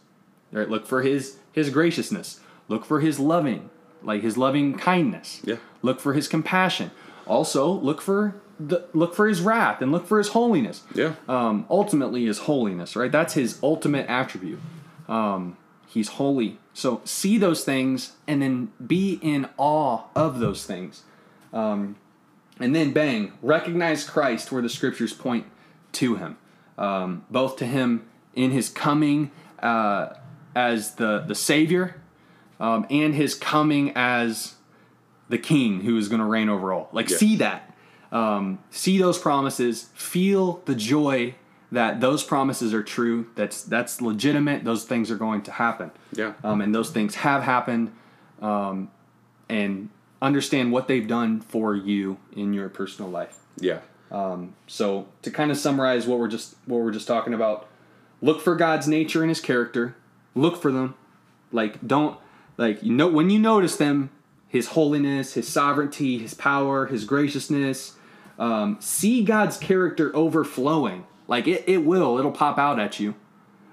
Right? 0.52 0.68
Look 0.68 0.86
for 0.86 1.02
his 1.02 1.38
his 1.52 1.70
graciousness. 1.70 2.40
Look 2.68 2.84
for 2.84 3.00
his 3.00 3.18
loving, 3.18 3.70
like 4.02 4.22
his 4.22 4.36
loving 4.36 4.76
kindness. 4.76 5.40
Yeah. 5.44 5.56
Look 5.82 6.00
for 6.00 6.14
his 6.14 6.28
compassion. 6.28 6.90
Also, 7.26 7.68
look 7.68 8.00
for 8.00 8.36
the 8.58 8.86
look 8.92 9.14
for 9.14 9.26
his 9.26 9.40
wrath 9.40 9.82
and 9.82 9.90
look 9.90 10.06
for 10.06 10.18
his 10.18 10.28
holiness. 10.28 10.82
Yeah. 10.94 11.14
Um, 11.28 11.66
ultimately, 11.68 12.26
his 12.26 12.40
holiness. 12.40 12.94
Right. 12.94 13.10
That's 13.10 13.34
his 13.34 13.58
ultimate 13.62 14.06
attribute. 14.08 14.60
Um, 15.08 15.56
he's 15.86 16.08
holy. 16.08 16.58
So 16.72 17.00
see 17.04 17.38
those 17.38 17.64
things 17.64 18.12
and 18.26 18.42
then 18.42 18.72
be 18.84 19.18
in 19.22 19.48
awe 19.56 20.04
of 20.14 20.40
those 20.40 20.66
things. 20.66 21.02
Um, 21.52 21.96
and 22.58 22.74
then 22.74 22.92
bang, 22.92 23.32
recognize 23.42 24.08
Christ 24.08 24.50
where 24.50 24.62
the 24.62 24.68
scriptures 24.68 25.12
point 25.12 25.46
to 25.92 26.16
him, 26.16 26.38
um, 26.78 27.24
both 27.30 27.56
to 27.58 27.66
him 27.66 28.06
in 28.34 28.50
his 28.50 28.68
coming 28.68 29.30
uh, 29.60 30.14
as 30.54 30.94
the 30.96 31.20
the 31.26 31.34
Savior, 31.34 32.00
um, 32.60 32.86
and 32.90 33.14
his 33.14 33.34
coming 33.34 33.92
as 33.94 34.54
the 35.28 35.38
King 35.38 35.80
who 35.82 35.96
is 35.96 36.08
going 36.08 36.20
to 36.20 36.26
reign 36.26 36.48
over 36.48 36.72
all. 36.72 36.88
Like 36.92 37.10
Yeah. 37.10 37.16
see 37.16 37.36
that, 37.36 37.74
um, 38.12 38.58
see 38.70 38.98
those 38.98 39.18
promises, 39.18 39.88
feel 39.94 40.62
the 40.64 40.74
joy 40.74 41.34
that 41.72 42.00
those 42.00 42.22
promises 42.22 42.72
are 42.72 42.82
true. 42.82 43.26
That's 43.34 43.62
that's 43.62 44.00
legitimate. 44.00 44.64
Those 44.64 44.84
things 44.84 45.10
are 45.10 45.16
going 45.16 45.42
to 45.42 45.52
happen. 45.52 45.90
Yeah. 46.12 46.34
Um, 46.44 46.60
and 46.60 46.74
those 46.74 46.90
things 46.90 47.16
have 47.16 47.42
happened, 47.42 47.92
um, 48.40 48.90
and 49.48 49.90
understand 50.22 50.72
what 50.72 50.88
they've 50.88 51.06
done 51.06 51.40
for 51.40 51.74
you 51.74 52.18
in 52.34 52.52
your 52.52 52.68
personal 52.68 53.10
life. 53.10 53.38
Yeah. 53.58 53.80
Um, 54.10 54.54
So 54.66 55.08
to 55.22 55.30
kind 55.30 55.50
of 55.50 55.56
summarize 55.56 56.06
what 56.06 56.18
we're 56.18 56.28
just 56.28 56.54
what 56.66 56.80
we're 56.80 56.92
just 56.92 57.08
talking 57.08 57.34
about, 57.34 57.68
look 58.22 58.40
for 58.40 58.54
God's 58.54 58.86
nature 58.86 59.22
and 59.22 59.28
His 59.28 59.40
character. 59.40 59.96
Look 60.34 60.60
for 60.60 60.70
them, 60.70 60.94
like 61.50 61.84
don't 61.86 62.18
like 62.56 62.82
you 62.82 62.92
know 62.92 63.08
when 63.08 63.30
you 63.30 63.38
notice 63.38 63.76
them, 63.76 64.10
His 64.48 64.68
holiness, 64.68 65.32
His 65.32 65.48
sovereignty, 65.48 66.18
His 66.18 66.34
power, 66.34 66.86
His 66.86 67.04
graciousness. 67.04 67.94
Um, 68.38 68.76
see 68.80 69.24
God's 69.24 69.56
character 69.56 70.14
overflowing. 70.14 71.06
Like 71.28 71.46
it, 71.46 71.64
it 71.66 71.78
will. 71.78 72.18
It'll 72.18 72.32
pop 72.32 72.58
out 72.58 72.78
at 72.78 73.00
you. 73.00 73.14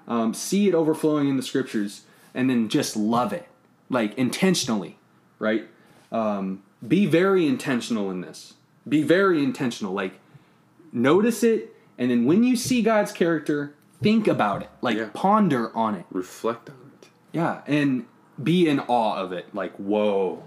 Um, 0.08 0.34
see 0.34 0.68
it 0.68 0.74
overflowing 0.76 1.30
in 1.30 1.38
the 1.38 1.44
scriptures, 1.44 2.02
and 2.34 2.50
then 2.50 2.68
just 2.68 2.98
love 2.98 3.32
it, 3.32 3.48
like 3.90 4.14
intentionally, 4.18 4.98
right? 5.40 5.68
Um, 6.12 6.64
be 6.86 7.06
very 7.06 7.48
intentional 7.48 8.12
in 8.12 8.20
this. 8.22 8.56
Be 8.88 9.02
very 9.02 9.42
intentional. 9.44 9.94
Like 9.94 10.20
notice 10.92 11.44
it 11.44 11.76
and 11.98 12.12
then 12.12 12.24
when 12.26 12.44
you 12.44 12.56
see 12.56 12.82
god's 12.84 13.12
character 13.12 13.74
think 14.02 14.28
about 14.28 14.62
it 14.62 14.70
like 14.82 14.96
Yeah. 14.98 15.10
ponder 15.14 15.76
on 15.76 15.96
it 15.96 16.06
Reflect 16.12 16.70
on 16.70 16.76
it. 17.02 17.08
yeah 17.32 17.62
and 17.66 18.06
be 18.42 18.68
in 18.68 18.80
awe 18.82 19.16
of 19.16 19.32
it 19.32 19.54
like 19.56 19.74
whoa 19.78 20.44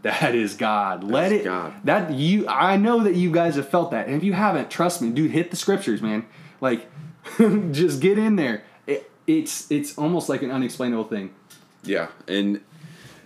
that 0.00 0.34
is 0.34 0.54
god 0.54 1.04
let 1.04 1.32
it 1.32 1.44
God. 1.44 1.74
that 1.84 2.12
you 2.14 2.48
i 2.48 2.78
know 2.78 3.00
that 3.02 3.14
you 3.14 3.30
guys 3.30 3.56
have 3.56 3.68
felt 3.68 3.90
that 3.90 4.06
and 4.06 4.16
if 4.16 4.24
you 4.24 4.32
haven't 4.32 4.70
trust 4.70 5.02
me 5.02 5.10
dude 5.10 5.32
hit 5.32 5.50
the 5.50 5.56
scriptures 5.56 6.00
man 6.00 6.24
like 6.60 6.90
just 7.70 8.00
get 8.00 8.18
in 8.18 8.36
there 8.36 8.62
it, 8.86 9.10
it's 9.26 9.70
it's 9.70 9.96
almost 9.98 10.28
like 10.28 10.42
an 10.42 10.50
unexplainable 10.50 11.04
thing 11.04 11.30
Yeah, 11.84 12.08
and 12.28 12.60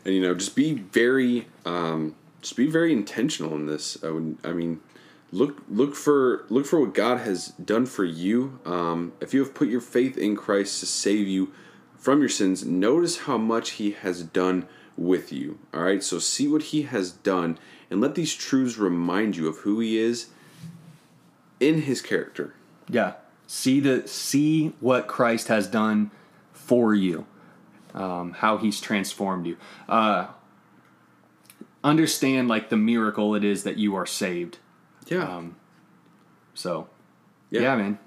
and 0.05 0.15
you 0.15 0.21
know, 0.21 0.35
just 0.35 0.55
be 0.55 0.75
very, 0.75 1.47
um, 1.65 2.15
just 2.41 2.57
be 2.57 2.67
very 2.67 2.93
intentional 2.93 3.55
in 3.55 3.67
this. 3.67 4.03
I 4.05 4.11
would, 4.11 4.39
I 4.45 4.53
mean, 4.53 4.81
look 5.33 5.63
look 5.69 5.95
for 5.95 6.45
look 6.49 6.67
for 6.67 6.81
what 6.81 6.95
God 6.95 7.19
has 7.19 7.49
done 7.49 7.87
for 7.87 8.05
you. 8.05 8.61
Um, 8.65 9.13
if 9.21 9.33
you 9.35 9.41
have 9.41 9.55
put 9.55 9.69
your 9.69 9.81
faith 9.81 10.17
in 10.17 10.37
Christ 10.37 10.81
to 10.81 10.87
save 10.87 11.27
you 11.27 11.53
from 11.97 12.21
your 12.21 12.29
sins, 12.29 12.65
notice 12.65 13.21
how 13.21 13.39
much 13.39 13.73
He 13.73 13.93
has 13.93 14.23
done 14.23 14.69
with 14.97 15.33
you. 15.33 15.59
All 15.73 15.83
right, 15.83 16.03
so 16.03 16.19
see 16.19 16.47
what 16.47 16.65
He 16.65 16.83
has 16.83 17.11
done, 17.11 17.59
and 17.91 18.01
let 18.01 18.15
these 18.15 18.35
truths 18.35 18.79
remind 18.79 19.37
you 19.37 19.49
of 19.49 19.59
who 19.59 19.81
He 19.81 19.99
is 19.99 20.29
in 21.61 21.83
His 21.83 22.03
character. 22.03 22.55
Yeah. 22.89 23.15
See 23.47 23.81
the 23.81 24.07
see 24.09 24.73
what 24.81 25.07
Christ 25.07 25.49
has 25.49 25.67
done 25.67 26.11
for 26.53 26.95
you. 26.95 27.27
Um, 27.95 28.33
how 28.33 28.57
he's 28.59 28.81
transformed 28.81 29.47
you. 29.47 29.57
Uh, 29.89 30.27
understand 31.83 32.49
like 32.49 32.71
the 32.71 32.77
miracle 32.77 33.35
it 33.35 33.45
is 33.45 33.63
that 33.65 33.77
you 33.77 33.95
are 33.95 34.07
saved. 34.07 34.59
Yeah, 35.07 35.37
Um, 35.37 35.57
So 36.55 36.89
Yeah. 37.51 37.61
yeah. 37.63 37.77
man. 37.77 37.99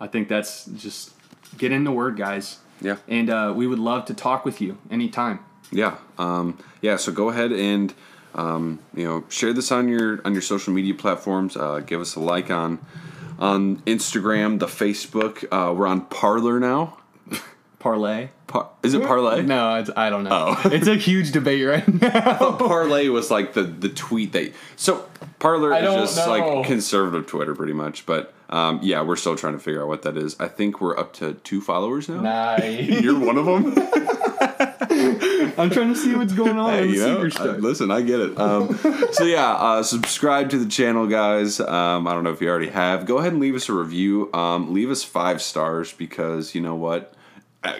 I 0.00 0.06
think 0.08 0.28
that's 0.28 0.66
just 0.66 1.12
get 1.56 1.72
in 1.72 1.84
the 1.84 1.92
word, 1.92 2.16
guys. 2.16 2.58
Yeah. 2.80 2.96
And 3.08 3.30
uh, 3.30 3.52
we 3.56 3.66
would 3.66 3.78
love 3.78 4.04
to 4.06 4.14
talk 4.14 4.44
with 4.44 4.60
you 4.60 4.78
anytime. 4.90 5.38
Yeah, 5.70 5.96
um, 6.18 6.58
yeah. 6.82 6.96
So 6.96 7.12
go 7.12 7.30
ahead 7.30 7.52
and 7.52 7.94
um, 8.34 8.80
you 8.94 9.04
know 9.04 9.24
share 9.28 9.52
this 9.52 9.70
on 9.72 9.88
your 9.88 10.20
on 10.24 10.32
your 10.32 10.42
social 10.42 10.72
media 10.74 10.92
platforms. 10.94 11.56
Uh, 11.56 11.80
give 11.80 12.00
us 12.00 12.14
a 12.16 12.20
like 12.20 12.50
on 12.50 12.78
on 13.42 13.78
Instagram, 13.82 14.60
the 14.60 14.66
Facebook. 14.66 15.44
Uh, 15.50 15.74
we're 15.74 15.86
on 15.88 16.02
Parler 16.02 16.60
now. 16.60 16.98
Parlay. 17.80 18.28
Par- 18.46 18.70
is 18.84 18.94
it 18.94 19.02
Parlay? 19.02 19.42
No, 19.42 19.74
it's, 19.74 19.90
I 19.96 20.08
don't 20.08 20.22
know. 20.22 20.54
Oh. 20.56 20.62
it's 20.66 20.86
a 20.86 20.94
huge 20.94 21.32
debate 21.32 21.66
right 21.66 21.86
now. 22.00 22.52
Parlay 22.52 23.08
was 23.08 23.28
like 23.28 23.54
the 23.54 23.64
the 23.64 23.88
tweet 23.88 24.30
that. 24.32 24.52
So 24.76 25.08
Parler 25.40 25.74
is 25.74 25.82
just 25.82 26.16
know. 26.16 26.30
like 26.30 26.66
conservative 26.66 27.26
Twitter, 27.26 27.56
pretty 27.56 27.72
much. 27.72 28.06
But 28.06 28.32
um, 28.50 28.78
yeah, 28.82 29.02
we're 29.02 29.16
still 29.16 29.34
trying 29.34 29.54
to 29.54 29.58
figure 29.58 29.82
out 29.82 29.88
what 29.88 30.02
that 30.02 30.16
is. 30.16 30.38
I 30.38 30.46
think 30.46 30.80
we're 30.80 30.96
up 30.96 31.12
to 31.14 31.34
two 31.34 31.60
followers 31.60 32.08
now. 32.08 32.20
nice. 32.20 32.88
You're 33.02 33.18
one 33.18 33.36
of 33.36 33.46
them. 33.46 33.74
I'm 35.58 35.70
trying 35.70 35.92
to 35.92 35.96
see 35.96 36.14
what's 36.14 36.32
going 36.32 36.58
on. 36.58 36.70
Hey, 36.70 36.86
you 36.88 36.98
know, 36.98 37.28
I- 37.36 37.46
listen, 37.56 37.90
I 37.90 38.02
get 38.02 38.20
it. 38.20 38.38
Um, 38.38 38.76
so 39.12 39.24
yeah, 39.24 39.52
uh, 39.52 39.82
subscribe 39.82 40.50
to 40.50 40.58
the 40.58 40.68
channel, 40.70 41.06
guys. 41.06 41.60
Um, 41.60 42.06
I 42.06 42.12
don't 42.14 42.24
know 42.24 42.32
if 42.32 42.40
you 42.40 42.48
already 42.48 42.68
have. 42.70 43.06
Go 43.06 43.18
ahead 43.18 43.32
and 43.32 43.40
leave 43.40 43.54
us 43.54 43.68
a 43.68 43.72
review. 43.72 44.32
Um, 44.32 44.72
leave 44.72 44.90
us 44.90 45.02
five 45.02 45.42
stars 45.42 45.92
because 45.92 46.54
you 46.54 46.60
know 46.60 46.74
what. 46.74 47.14
Uh, 47.64 47.74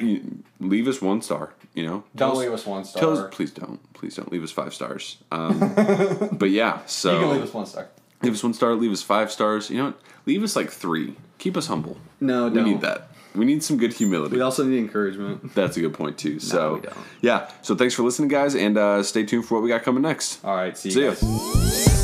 leave 0.60 0.86
us 0.88 1.02
one 1.02 1.22
star. 1.22 1.52
You 1.74 1.86
know, 1.86 2.04
Don't 2.14 2.28
Tell 2.28 2.32
us- 2.32 2.38
leave 2.38 2.52
us 2.52 2.66
one 2.66 2.84
star. 2.84 3.00
Tell 3.00 3.12
us, 3.18 3.34
please 3.34 3.50
don't, 3.50 3.92
please 3.94 4.14
don't 4.14 4.30
leave 4.30 4.42
us 4.44 4.50
five 4.52 4.74
stars. 4.74 5.16
Um, 5.32 6.28
but 6.32 6.50
yeah, 6.50 6.80
so 6.86 7.14
You 7.14 7.20
can 7.20 7.30
leave 7.30 7.42
us 7.42 7.54
one 7.54 7.66
star. 7.66 7.88
leave 8.22 8.34
us 8.34 8.42
one 8.44 8.52
star. 8.54 8.74
Leave 8.74 8.92
us 8.92 9.02
five 9.02 9.32
stars. 9.32 9.70
You 9.70 9.78
know, 9.78 9.84
what? 9.86 10.00
leave 10.26 10.42
us 10.42 10.54
like 10.54 10.70
three. 10.70 11.16
Keep 11.38 11.56
us 11.56 11.66
humble. 11.66 11.96
No, 12.20 12.48
we 12.48 12.54
don't. 12.54 12.64
need 12.64 12.80
that. 12.82 13.08
We 13.34 13.44
need 13.44 13.62
some 13.62 13.76
good 13.76 13.92
humility. 13.92 14.36
We 14.36 14.42
also 14.42 14.64
need 14.64 14.78
encouragement. 14.78 15.54
That's 15.54 15.76
a 15.76 15.80
good 15.80 15.94
point 15.94 16.18
too. 16.18 16.38
So 16.40 16.78
don't. 16.78 16.96
yeah. 17.20 17.50
So 17.62 17.74
thanks 17.74 17.94
for 17.94 18.02
listening, 18.02 18.28
guys, 18.28 18.54
and 18.54 18.76
uh, 18.76 19.02
stay 19.02 19.24
tuned 19.24 19.46
for 19.46 19.54
what 19.54 19.62
we 19.62 19.68
got 19.68 19.82
coming 19.82 20.02
next. 20.02 20.44
All 20.44 20.54
right, 20.54 20.76
see 20.76 20.90
you 20.90 21.14
See 21.14 21.26
guys. 21.26 22.01